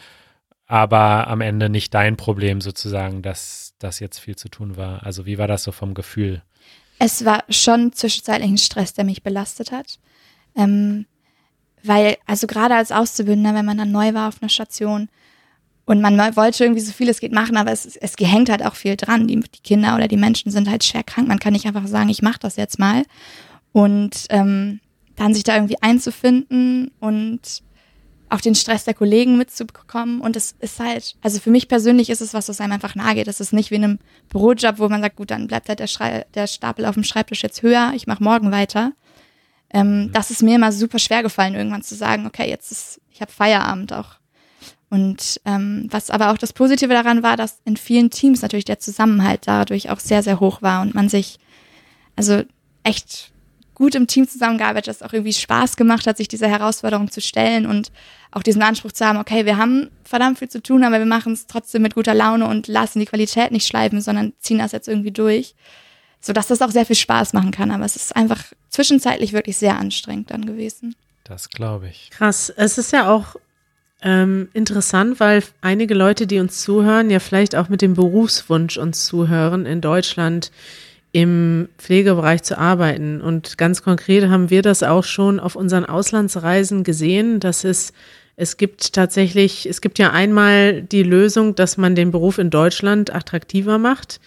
aber 0.65 1.27
am 1.27 1.41
Ende 1.41 1.69
nicht 1.69 1.93
dein 1.93 2.15
Problem 2.15 2.61
sozusagen, 2.61 3.21
dass 3.21 3.73
das 3.79 3.99
jetzt 3.99 4.19
viel 4.19 4.35
zu 4.35 4.49
tun 4.49 4.77
war? 4.77 5.03
Also 5.03 5.25
wie 5.25 5.37
war 5.37 5.47
das 5.47 5.63
so 5.63 5.71
vom 5.71 5.93
Gefühl? 5.93 6.41
Es 6.99 7.25
war 7.25 7.43
schon 7.49 7.91
zwischenzeitlich 7.91 8.49
ein 8.49 8.57
Stress, 8.57 8.93
der 8.93 9.03
mich 9.03 9.23
belastet 9.23 9.71
hat. 9.71 9.99
Ähm, 10.55 11.05
weil, 11.83 12.17
also 12.25 12.47
gerade 12.47 12.75
als 12.75 12.91
Auszubildender, 12.93 13.53
wenn 13.53 13.65
man 13.65 13.77
dann 13.77 13.91
neu 13.91 14.13
war 14.13 14.29
auf 14.29 14.41
einer 14.41 14.49
Station, 14.49 15.09
und 15.85 16.01
man 16.01 16.17
wollte 16.35 16.63
irgendwie 16.63 16.81
so 16.81 16.93
viel 16.93 17.09
es 17.09 17.19
geht 17.19 17.33
machen, 17.33 17.57
aber 17.57 17.71
es, 17.71 17.97
es 17.97 18.15
hängt 18.19 18.49
halt 18.49 18.65
auch 18.65 18.75
viel 18.75 18.95
dran. 18.95 19.27
Die, 19.27 19.39
die 19.39 19.61
Kinder 19.63 19.95
oder 19.95 20.07
die 20.07 20.17
Menschen 20.17 20.51
sind 20.51 20.69
halt 20.69 20.83
schwer 20.83 21.03
krank. 21.03 21.27
Man 21.27 21.39
kann 21.39 21.53
nicht 21.53 21.65
einfach 21.65 21.87
sagen, 21.87 22.09
ich 22.09 22.21
mache 22.21 22.39
das 22.39 22.55
jetzt 22.55 22.79
mal. 22.79 23.03
Und 23.73 24.27
ähm, 24.29 24.79
dann 25.15 25.33
sich 25.33 25.43
da 25.43 25.55
irgendwie 25.55 25.81
einzufinden 25.81 26.91
und 26.99 27.63
auch 28.29 28.41
den 28.41 28.55
Stress 28.55 28.85
der 28.85 28.93
Kollegen 28.93 29.37
mitzubekommen. 29.37 30.21
Und 30.21 30.35
es 30.35 30.55
ist 30.59 30.79
halt, 30.79 31.15
also 31.21 31.39
für 31.39 31.51
mich 31.51 31.67
persönlich 31.67 32.09
ist 32.09 32.21
es 32.21 32.33
was, 32.33 32.49
was 32.49 32.61
einem 32.61 32.73
einfach 32.73 32.95
nahe 32.95 33.15
geht. 33.15 33.27
Es 33.27 33.39
ist 33.39 33.53
nicht 33.53 33.69
wie 33.69 33.75
in 33.75 33.83
einem 33.83 33.99
Bürojob, 34.29 34.79
wo 34.79 34.87
man 34.89 35.01
sagt, 35.01 35.17
gut, 35.17 35.31
dann 35.31 35.47
bleibt 35.47 35.69
halt 35.69 35.79
der, 35.79 35.87
Schrei 35.87 36.25
der 36.33 36.47
Stapel 36.47 36.85
auf 36.85 36.95
dem 36.95 37.03
Schreibtisch 37.03 37.43
jetzt 37.43 37.61
höher, 37.61 37.91
ich 37.95 38.07
mache 38.07 38.23
morgen 38.23 38.51
weiter. 38.51 38.93
Ähm, 39.69 40.05
mhm. 40.05 40.11
Das 40.13 40.31
ist 40.31 40.41
mir 40.41 40.55
immer 40.55 40.71
super 40.71 40.97
schwer 40.97 41.23
gefallen, 41.23 41.55
irgendwann 41.55 41.83
zu 41.83 41.95
sagen, 41.95 42.25
okay, 42.25 42.49
jetzt 42.49 42.71
ist, 42.71 43.01
ich 43.11 43.21
habe 43.21 43.31
Feierabend 43.31 43.93
auch. 43.93 44.15
Und 44.93 45.41
ähm, 45.45 45.87
was 45.89 46.11
aber 46.11 46.29
auch 46.29 46.37
das 46.37 46.53
Positive 46.53 46.93
daran 46.93 47.23
war, 47.23 47.35
dass 47.35 47.57
in 47.65 47.77
vielen 47.77 48.11
Teams 48.11 48.43
natürlich 48.43 48.65
der 48.65 48.77
Zusammenhalt 48.77 49.47
dadurch 49.47 49.89
auch 49.89 49.99
sehr, 49.99 50.21
sehr 50.21 50.39
hoch 50.39 50.61
war 50.61 50.83
und 50.83 50.93
man 50.93 51.09
sich 51.09 51.39
also 52.15 52.43
echt 52.83 53.31
gut 53.73 53.95
im 53.95 54.05
Team 54.05 54.27
zusammengearbeitet, 54.27 54.89
dass 54.89 54.97
es 54.97 55.01
auch 55.01 55.11
irgendwie 55.11 55.33
Spaß 55.33 55.77
gemacht 55.77 56.05
hat, 56.05 56.17
sich 56.17 56.27
dieser 56.27 56.47
Herausforderung 56.47 57.09
zu 57.09 57.21
stellen 57.21 57.65
und 57.65 57.91
auch 58.29 58.43
diesen 58.43 58.61
Anspruch 58.61 58.91
zu 58.91 59.03
haben, 59.03 59.17
okay, 59.17 59.47
wir 59.47 59.57
haben 59.57 59.89
verdammt 60.03 60.37
viel 60.37 60.49
zu 60.49 60.61
tun, 60.61 60.83
aber 60.83 60.99
wir 60.99 61.07
machen 61.07 61.33
es 61.33 61.47
trotzdem 61.47 61.81
mit 61.81 61.95
guter 61.95 62.13
Laune 62.13 62.47
und 62.47 62.67
lassen 62.67 62.99
die 62.99 63.07
Qualität 63.07 63.49
nicht 63.49 63.65
schleifen, 63.65 63.99
sondern 63.99 64.33
ziehen 64.41 64.59
das 64.59 64.73
jetzt 64.73 64.87
irgendwie 64.87 65.11
durch, 65.11 65.55
sodass 66.21 66.45
das 66.45 66.61
auch 66.61 66.69
sehr 66.69 66.85
viel 66.85 66.95
Spaß 66.95 67.33
machen 67.33 67.49
kann. 67.49 67.71
Aber 67.71 67.83
es 67.83 67.95
ist 67.95 68.15
einfach 68.15 68.43
zwischenzeitlich 68.69 69.33
wirklich 69.33 69.57
sehr 69.57 69.79
anstrengend 69.79 70.29
dann 70.29 70.45
gewesen. 70.45 70.93
Das 71.23 71.49
glaube 71.49 71.87
ich. 71.87 72.11
Krass. 72.11 72.53
Es 72.55 72.77
ist 72.77 72.93
ja 72.93 73.09
auch 73.09 73.37
ähm, 74.03 74.49
interessant, 74.53 75.19
weil 75.19 75.43
einige 75.61 75.93
Leute, 75.93 76.27
die 76.27 76.39
uns 76.39 76.61
zuhören, 76.61 77.09
ja 77.09 77.19
vielleicht 77.19 77.55
auch 77.55 77.69
mit 77.69 77.81
dem 77.81 77.93
Berufswunsch 77.93 78.77
uns 78.77 79.05
zuhören, 79.05 79.65
in 79.65 79.81
Deutschland 79.81 80.51
im 81.13 81.69
Pflegebereich 81.77 82.43
zu 82.43 82.57
arbeiten. 82.57 83.21
Und 83.21 83.57
ganz 83.57 83.83
konkret 83.83 84.27
haben 84.27 84.49
wir 84.49 84.61
das 84.61 84.83
auch 84.83 85.03
schon 85.03 85.39
auf 85.39 85.55
unseren 85.55 85.85
Auslandsreisen 85.85 86.83
gesehen, 86.83 87.39
dass 87.39 87.63
es 87.63 87.93
es 88.35 88.57
gibt 88.57 88.93
tatsächlich, 88.93 89.67
es 89.69 89.79
gibt 89.79 89.99
ja 89.99 90.11
einmal 90.11 90.81
die 90.81 91.03
Lösung, 91.03 91.53
dass 91.53 91.77
man 91.77 91.93
den 91.93 92.11
Beruf 92.11 92.39
in 92.39 92.49
Deutschland 92.49 93.13
attraktiver 93.13 93.77
macht. 93.77 94.19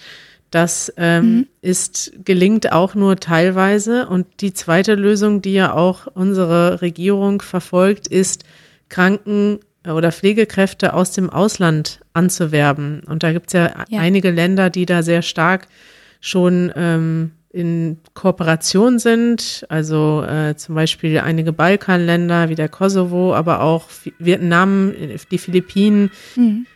Das 0.52 0.92
ähm, 0.96 1.24
mhm. 1.24 1.46
ist, 1.60 2.12
gelingt 2.24 2.70
auch 2.70 2.94
nur 2.94 3.16
teilweise. 3.16 4.06
Und 4.08 4.26
die 4.40 4.54
zweite 4.54 4.94
Lösung, 4.94 5.42
die 5.42 5.54
ja 5.54 5.72
auch 5.72 6.06
unsere 6.06 6.80
Regierung 6.82 7.42
verfolgt, 7.42 8.06
ist, 8.06 8.44
Kranken- 8.88 9.58
oder 9.92 10.12
Pflegekräfte 10.12 10.94
aus 10.94 11.12
dem 11.12 11.31
Ausland 11.31 12.01
anzuwerben. 12.12 13.03
Und 13.07 13.22
da 13.22 13.33
gibt 13.33 13.49
es 13.49 13.53
ja, 13.55 13.85
ja, 13.88 14.01
einige 14.01 14.31
Länder, 14.31 14.70
die 14.70 14.87
da 14.87 15.03
sehr 15.03 15.22
stark 15.22 15.68
schon 16.20 16.72
ähm, 16.77 17.33
in 17.57 17.99
Kooperation 18.12 18.99
sind, 18.99 19.64
also 19.70 20.22
äh, 20.22 20.57
zum 20.57 20.75
Beispiel 20.75 21.18
einige 21.18 21.55
Balkanländer 21.55 22.51
wie 22.51 22.55
der 22.55 22.68
Kosovo, 22.68 23.35
aber 23.35 23.62
auch 23.62 23.87
Vietnam, 24.18 24.92
die 25.31 25.38
Philippinen. 25.38 26.11
Mhm. 26.35 26.66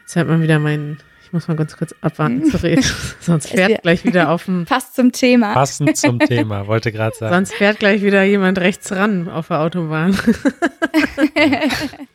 Jetzt 0.00 0.16
hört 0.16 0.28
man 0.28 0.40
wieder 0.40 0.58
meinen, 0.58 0.96
ich 1.22 1.34
muss 1.34 1.48
mal 1.48 1.56
ganz 1.56 1.76
kurz 1.76 1.94
abwarten 2.00 2.38
mhm. 2.38 2.44
zu 2.46 2.62
reden, 2.62 2.84
sonst 3.20 3.50
fährt 3.50 3.82
gleich 3.82 4.06
wieder 4.06 4.30
auf 4.30 4.46
dem. 4.46 4.64
Passt 4.68 4.94
zum 4.94 5.12
Thema. 5.12 5.52
Passend 5.52 5.98
zum 5.98 6.18
Thema, 6.18 6.66
wollte 6.66 6.92
gerade 6.92 7.14
sagen. 7.14 7.34
Sonst 7.34 7.52
fährt 7.52 7.78
gleich 7.78 8.02
wieder 8.02 8.22
jemand 8.22 8.58
rechts 8.58 8.90
ran 8.90 9.28
auf 9.28 9.48
der 9.48 9.60
Autobahn. 9.60 10.16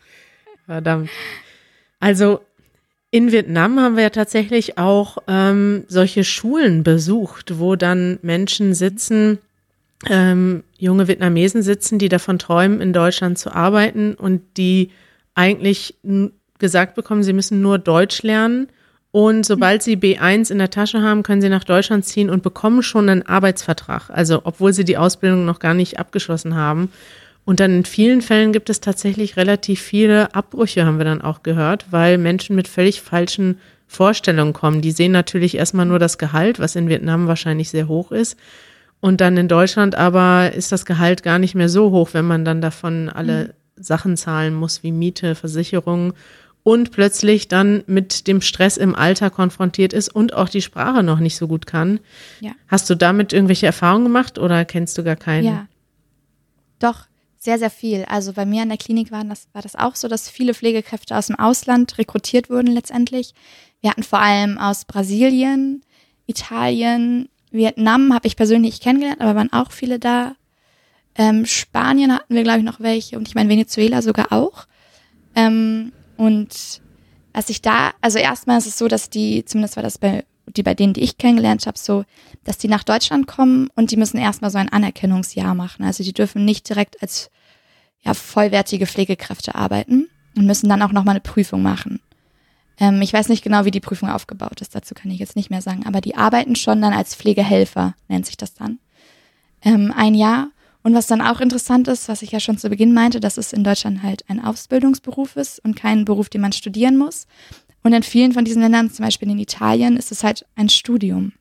Verdammt. 0.67 1.09
Also 1.99 2.41
in 3.09 3.31
Vietnam 3.31 3.79
haben 3.79 3.95
wir 3.95 4.03
ja 4.03 4.09
tatsächlich 4.09 4.77
auch 4.77 5.17
ähm, 5.27 5.85
solche 5.87 6.23
Schulen 6.23 6.83
besucht, 6.83 7.57
wo 7.57 7.75
dann 7.75 8.19
Menschen 8.21 8.73
sitzen, 8.73 9.39
ähm, 10.05 10.63
junge 10.77 11.07
Vietnamesen 11.07 11.63
sitzen, 11.63 11.99
die 11.99 12.09
davon 12.09 12.37
träumen, 12.37 12.81
in 12.81 12.93
Deutschland 12.93 13.39
zu 13.39 13.55
arbeiten 13.55 14.13
und 14.13 14.41
die 14.57 14.91
eigentlich 15.33 15.95
gesagt 16.59 16.95
bekommen, 16.95 17.23
sie 17.23 17.33
müssen 17.33 17.61
nur 17.61 17.79
Deutsch 17.79 18.21
lernen. 18.23 18.67
Und 19.11 19.45
sobald 19.45 19.81
sie 19.81 19.95
B1 19.95 20.51
in 20.51 20.59
der 20.59 20.69
Tasche 20.69 21.01
haben, 21.01 21.23
können 21.23 21.41
sie 21.41 21.49
nach 21.49 21.63
Deutschland 21.63 22.05
ziehen 22.05 22.29
und 22.29 22.43
bekommen 22.43 22.83
schon 22.83 23.09
einen 23.09 23.25
Arbeitsvertrag. 23.25 24.09
Also, 24.09 24.41
obwohl 24.43 24.73
sie 24.73 24.83
die 24.83 24.97
Ausbildung 24.97 25.45
noch 25.45 25.59
gar 25.59 25.73
nicht 25.73 25.97
abgeschlossen 25.97 26.55
haben. 26.55 26.91
Und 27.47 27.61
dann 27.61 27.71
in 27.71 27.85
vielen 27.85 28.21
Fällen 28.21 28.51
gibt 28.51 28.69
es 28.69 28.81
tatsächlich 28.81 29.37
relativ 29.37 29.79
viele 29.79 30.35
Abbrüche, 30.35 30.85
haben 30.85 30.97
wir 30.97 31.05
dann 31.05 31.21
auch 31.21 31.43
gehört, 31.43 31.85
weil 31.91 32.17
Menschen 32.17 32.57
mit 32.57 32.67
völlig 32.67 33.01
falschen 33.01 33.57
Vorstellungen 33.87 34.51
kommen. 34.51 34.81
Die 34.81 34.91
sehen 34.91 35.13
natürlich 35.13 35.55
erstmal 35.55 35.85
nur 35.85 35.97
das 35.97 36.17
Gehalt, 36.17 36.59
was 36.59 36.75
in 36.75 36.89
Vietnam 36.89 37.27
wahrscheinlich 37.27 37.69
sehr 37.69 37.87
hoch 37.87 38.11
ist. 38.11 38.35
Und 38.99 39.21
dann 39.21 39.37
in 39.37 39.47
Deutschland 39.47 39.95
aber 39.95 40.51
ist 40.51 40.73
das 40.73 40.85
Gehalt 40.85 41.23
gar 41.23 41.39
nicht 41.39 41.55
mehr 41.55 41.69
so 41.69 41.91
hoch, 41.91 42.09
wenn 42.11 42.25
man 42.25 42.43
dann 42.43 42.59
davon 42.59 43.07
alle 43.07 43.55
mhm. 43.77 43.81
Sachen 43.81 44.17
zahlen 44.17 44.53
muss, 44.53 44.83
wie 44.83 44.91
Miete, 44.91 45.33
Versicherung 45.33 46.15
und 46.63 46.91
plötzlich 46.91 47.47
dann 47.47 47.81
mit 47.87 48.27
dem 48.27 48.41
Stress 48.41 48.75
im 48.75 48.93
Alter 48.93 49.29
konfrontiert 49.29 49.93
ist 49.93 50.09
und 50.09 50.33
auch 50.33 50.49
die 50.49 50.61
Sprache 50.61 51.01
noch 51.01 51.19
nicht 51.19 51.37
so 51.37 51.47
gut 51.47 51.65
kann. 51.65 52.01
Ja. 52.41 52.51
Hast 52.67 52.89
du 52.89 52.95
damit 52.95 53.31
irgendwelche 53.31 53.67
Erfahrungen 53.67 54.03
gemacht 54.03 54.37
oder 54.37 54.65
kennst 54.65 54.97
du 54.97 55.05
gar 55.05 55.15
keinen? 55.15 55.45
Ja. 55.45 55.67
Doch, 56.79 57.05
sehr, 57.37 57.59
sehr 57.59 57.69
viel. 57.69 58.05
Also 58.05 58.33
bei 58.33 58.45
mir 58.45 58.61
an 58.61 58.69
der 58.69 58.77
Klinik 58.77 59.11
war 59.11 59.23
das, 59.23 59.47
war 59.53 59.61
das 59.61 59.75
auch 59.75 59.95
so, 59.95 60.07
dass 60.07 60.29
viele 60.29 60.53
Pflegekräfte 60.53 61.15
aus 61.15 61.27
dem 61.27 61.37
Ausland 61.37 61.97
rekrutiert 61.97 62.49
wurden 62.49 62.67
letztendlich. 62.67 63.33
Wir 63.81 63.91
hatten 63.91 64.03
vor 64.03 64.19
allem 64.19 64.57
aus 64.57 64.85
Brasilien, 64.85 65.83
Italien, 66.25 67.29
Vietnam 67.51 68.13
habe 68.13 68.27
ich 68.27 68.35
persönlich 68.35 68.81
kennengelernt, 68.81 69.21
aber 69.21 69.35
waren 69.35 69.53
auch 69.53 69.71
viele 69.71 69.99
da. 69.99 70.35
Ähm, 71.15 71.45
Spanien 71.45 72.13
hatten 72.13 72.35
wir, 72.35 72.43
glaube 72.43 72.59
ich, 72.59 72.65
noch 72.65 72.79
welche 72.79 73.17
und 73.17 73.27
ich 73.27 73.35
meine 73.35 73.49
Venezuela 73.49 74.01
sogar 74.01 74.31
auch. 74.31 74.67
Ähm, 75.35 75.93
und 76.17 76.81
als 77.33 77.49
ich 77.49 77.61
da, 77.61 77.91
also 78.01 78.19
erstmal 78.19 78.57
ist 78.57 78.67
es 78.67 78.77
so, 78.77 78.87
dass 78.87 79.09
die, 79.09 79.45
zumindest 79.45 79.75
war 79.75 79.83
das 79.83 79.97
bei 79.97 80.25
die 80.55 80.63
bei 80.63 80.73
denen, 80.73 80.93
die 80.93 81.01
ich 81.01 81.17
kennengelernt 81.17 81.65
habe, 81.65 81.77
so, 81.77 82.05
dass 82.43 82.57
die 82.57 82.67
nach 82.67 82.83
Deutschland 82.83 83.27
kommen 83.27 83.69
und 83.75 83.91
die 83.91 83.97
müssen 83.97 84.17
erstmal 84.17 84.51
so 84.51 84.57
ein 84.57 84.69
Anerkennungsjahr 84.69 85.55
machen. 85.55 85.83
Also 85.83 86.03
die 86.03 86.13
dürfen 86.13 86.45
nicht 86.45 86.67
direkt 86.69 87.01
als 87.01 87.29
ja, 88.01 88.13
vollwertige 88.13 88.87
Pflegekräfte 88.87 89.55
arbeiten 89.55 90.09
und 90.35 90.45
müssen 90.45 90.69
dann 90.69 90.81
auch 90.81 90.91
nochmal 90.91 91.15
eine 91.15 91.21
Prüfung 91.21 91.61
machen. 91.61 91.99
Ähm, 92.79 93.01
ich 93.01 93.13
weiß 93.13 93.29
nicht 93.29 93.43
genau, 93.43 93.65
wie 93.65 93.71
die 93.71 93.79
Prüfung 93.79 94.09
aufgebaut 94.09 94.61
ist, 94.61 94.75
dazu 94.75 94.93
kann 94.93 95.11
ich 95.11 95.19
jetzt 95.19 95.35
nicht 95.35 95.49
mehr 95.49 95.61
sagen, 95.61 95.85
aber 95.85 96.01
die 96.01 96.15
arbeiten 96.15 96.55
schon 96.55 96.81
dann 96.81 96.93
als 96.93 97.15
Pflegehelfer, 97.15 97.95
nennt 98.07 98.25
sich 98.25 98.37
das 98.37 98.53
dann. 98.53 98.79
Ähm, 99.61 99.93
ein 99.95 100.13
Jahr. 100.13 100.49
Und 100.83 100.93
was 100.93 101.07
dann 101.07 101.21
auch 101.21 101.41
interessant 101.41 101.89
ist, 101.89 102.07
was 102.07 102.21
ich 102.21 102.31
ja 102.31 102.39
schon 102.39 102.57
zu 102.57 102.69
Beginn 102.69 102.93
meinte, 102.93 103.19
dass 103.19 103.37
es 103.37 103.51
in 103.51 103.65
Deutschland 103.65 104.03
halt 104.03 104.23
ein 104.29 104.41
Ausbildungsberuf 104.41 105.35
ist 105.35 105.59
und 105.65 105.75
kein 105.75 106.05
Beruf, 106.05 106.29
den 106.29 106.39
man 106.39 106.53
studieren 106.53 106.97
muss. 106.97 107.27
Und 107.83 107.93
in 107.93 108.03
vielen 108.03 108.33
von 108.33 108.45
diesen 108.45 108.61
Ländern, 108.61 108.91
zum 108.91 109.05
Beispiel 109.05 109.29
in 109.29 109.39
Italien, 109.39 109.97
ist 109.97 110.11
es 110.11 110.23
halt 110.23 110.45
ein 110.55 110.69
Studium. 110.69 111.33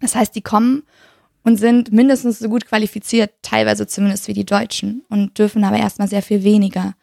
Das 0.00 0.14
heißt, 0.14 0.34
die 0.34 0.42
kommen 0.42 0.82
und 1.42 1.58
sind 1.58 1.92
mindestens 1.92 2.38
so 2.38 2.48
gut 2.48 2.66
qualifiziert, 2.66 3.32
teilweise 3.42 3.86
zumindest 3.86 4.28
wie 4.28 4.32
die 4.32 4.44
Deutschen, 4.44 5.04
und 5.08 5.38
dürfen 5.38 5.64
aber 5.64 5.78
erstmal 5.78 6.08
sehr 6.08 6.22
viel 6.22 6.42
weniger. 6.42 6.94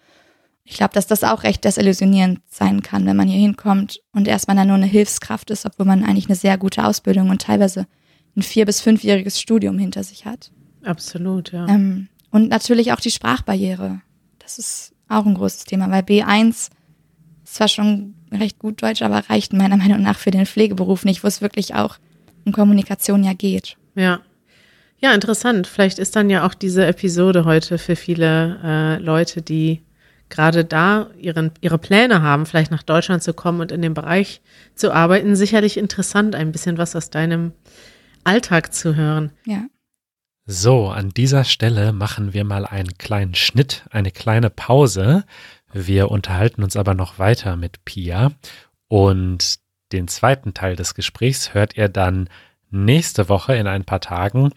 Ich 0.65 0.77
glaube, 0.77 0.93
dass 0.93 1.07
das 1.07 1.23
auch 1.23 1.43
recht 1.43 1.65
desillusionierend 1.65 2.39
sein 2.47 2.81
kann, 2.81 3.05
wenn 3.05 3.17
man 3.17 3.27
hier 3.27 3.39
hinkommt 3.39 4.01
und 4.13 4.27
erstmal 4.27 4.55
dann 4.55 4.67
nur 4.67 4.77
eine 4.77 4.85
Hilfskraft 4.85 5.49
ist, 5.49 5.65
obwohl 5.65 5.85
man 5.85 6.03
eigentlich 6.03 6.27
eine 6.27 6.35
sehr 6.35 6.57
gute 6.57 6.85
Ausbildung 6.85 7.29
und 7.29 7.41
teilweise 7.41 7.87
ein 8.35 8.43
vier- 8.43 8.65
bis 8.65 8.81
fünfjähriges 8.81 9.39
Studium 9.39 9.77
hinter 9.77 10.03
sich 10.03 10.25
hat. 10.25 10.51
Absolut, 10.83 11.51
ja. 11.51 11.67
Ähm, 11.67 12.07
und 12.31 12.49
natürlich 12.49 12.93
auch 12.93 12.99
die 12.99 13.11
Sprachbarriere. 13.11 14.01
Das 14.39 14.57
ist 14.57 14.93
auch 15.07 15.25
ein 15.25 15.35
großes 15.35 15.65
Thema, 15.65 15.89
weil 15.91 16.01
B1 16.01 16.69
zwar 17.43 17.67
schon 17.67 18.15
recht 18.35 18.59
gut 18.59 18.81
Deutsch, 18.81 19.01
aber 19.01 19.29
reicht 19.29 19.53
meiner 19.53 19.77
Meinung 19.77 20.01
nach 20.01 20.17
für 20.17 20.31
den 20.31 20.45
Pflegeberuf 20.45 21.05
nicht, 21.05 21.23
wo 21.23 21.27
es 21.27 21.41
wirklich 21.41 21.75
auch 21.75 21.97
um 22.45 22.51
Kommunikation 22.51 23.23
ja 23.23 23.33
geht. 23.33 23.77
Ja. 23.95 24.21
Ja, 24.99 25.13
interessant. 25.13 25.67
Vielleicht 25.67 25.99
ist 25.99 26.15
dann 26.15 26.29
ja 26.29 26.45
auch 26.45 26.53
diese 26.53 26.85
Episode 26.85 27.43
heute 27.43 27.77
für 27.77 27.97
viele 27.97 28.59
äh, 28.63 29.03
Leute, 29.03 29.41
die 29.41 29.81
gerade 30.29 30.65
da 30.65 31.09
ihren, 31.19 31.51
ihre 31.61 31.77
Pläne 31.77 32.21
haben, 32.21 32.45
vielleicht 32.45 32.71
nach 32.71 32.83
Deutschland 32.83 33.21
zu 33.21 33.33
kommen 33.33 33.61
und 33.61 33.71
in 33.71 33.81
dem 33.81 33.93
Bereich 33.93 34.41
zu 34.75 34.93
arbeiten, 34.93 35.35
sicherlich 35.35 35.77
interessant, 35.77 36.35
ein 36.35 36.51
bisschen 36.51 36.77
was 36.77 36.95
aus 36.95 37.09
deinem 37.09 37.51
Alltag 38.23 38.73
zu 38.73 38.95
hören. 38.95 39.31
Ja. 39.45 39.65
So, 40.45 40.89
an 40.89 41.09
dieser 41.09 41.43
Stelle 41.45 41.93
machen 41.93 42.33
wir 42.33 42.43
mal 42.43 42.65
einen 42.65 42.97
kleinen 42.97 43.35
Schnitt, 43.35 43.85
eine 43.91 44.11
kleine 44.11 44.49
Pause. 44.49 45.23
Wir 45.73 46.11
unterhalten 46.11 46.63
uns 46.63 46.77
aber 46.77 46.93
noch 46.93 47.19
weiter 47.19 47.55
mit 47.55 47.83
Pia 47.83 48.31
und 48.87 49.55
den 49.91 50.07
zweiten 50.07 50.53
Teil 50.53 50.75
des 50.75 50.93
Gesprächs 50.93 51.53
hört 51.53 51.75
ihr 51.77 51.89
dann 51.89 52.29
nächste 52.69 53.27
Woche 53.27 53.55
in 53.55 53.67
ein 53.67 53.83
paar 53.83 54.01
Tagen. 54.01 54.51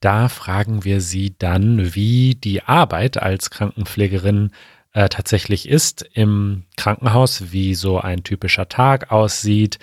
Da 0.00 0.28
fragen 0.28 0.84
wir 0.84 1.00
sie 1.00 1.34
dann, 1.38 1.94
wie 1.94 2.34
die 2.34 2.62
Arbeit 2.62 3.20
als 3.20 3.50
Krankenpflegerin 3.50 4.50
äh, 4.92 5.08
tatsächlich 5.08 5.68
ist 5.68 6.02
im 6.14 6.64
Krankenhaus, 6.76 7.52
wie 7.52 7.74
so 7.74 8.00
ein 8.00 8.24
typischer 8.24 8.68
Tag 8.68 9.12
aussieht 9.12 9.78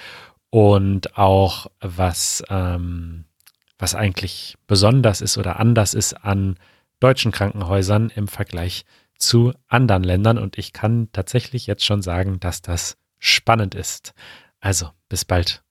und 0.50 1.18
auch 1.18 1.68
was, 1.80 2.44
ähm, 2.50 3.26
was 3.78 3.96
eigentlich 3.96 4.56
besonders 4.68 5.22
ist 5.22 5.38
oder 5.38 5.60
anders 5.60 5.94
ist 5.94 6.14
an 6.14 6.58
deutschen 7.00 7.32
Krankenhäusern 7.32 8.12
im 8.16 8.28
Vergleich 8.28 8.86
zu 9.20 9.54
anderen 9.68 10.04
Ländern 10.04 10.38
und 10.38 10.58
ich 10.58 10.74
kann 10.74 11.10
tatsächlich 11.12 11.68
jetzt 11.68 11.86
schon 11.86 12.02
sagen, 12.02 12.40
dass 12.40 12.62
das 12.62 12.98
spannend 13.20 13.76
ist. 13.76 14.14
Also, 14.60 14.90
bis 15.10 15.26
bald. 15.26 15.64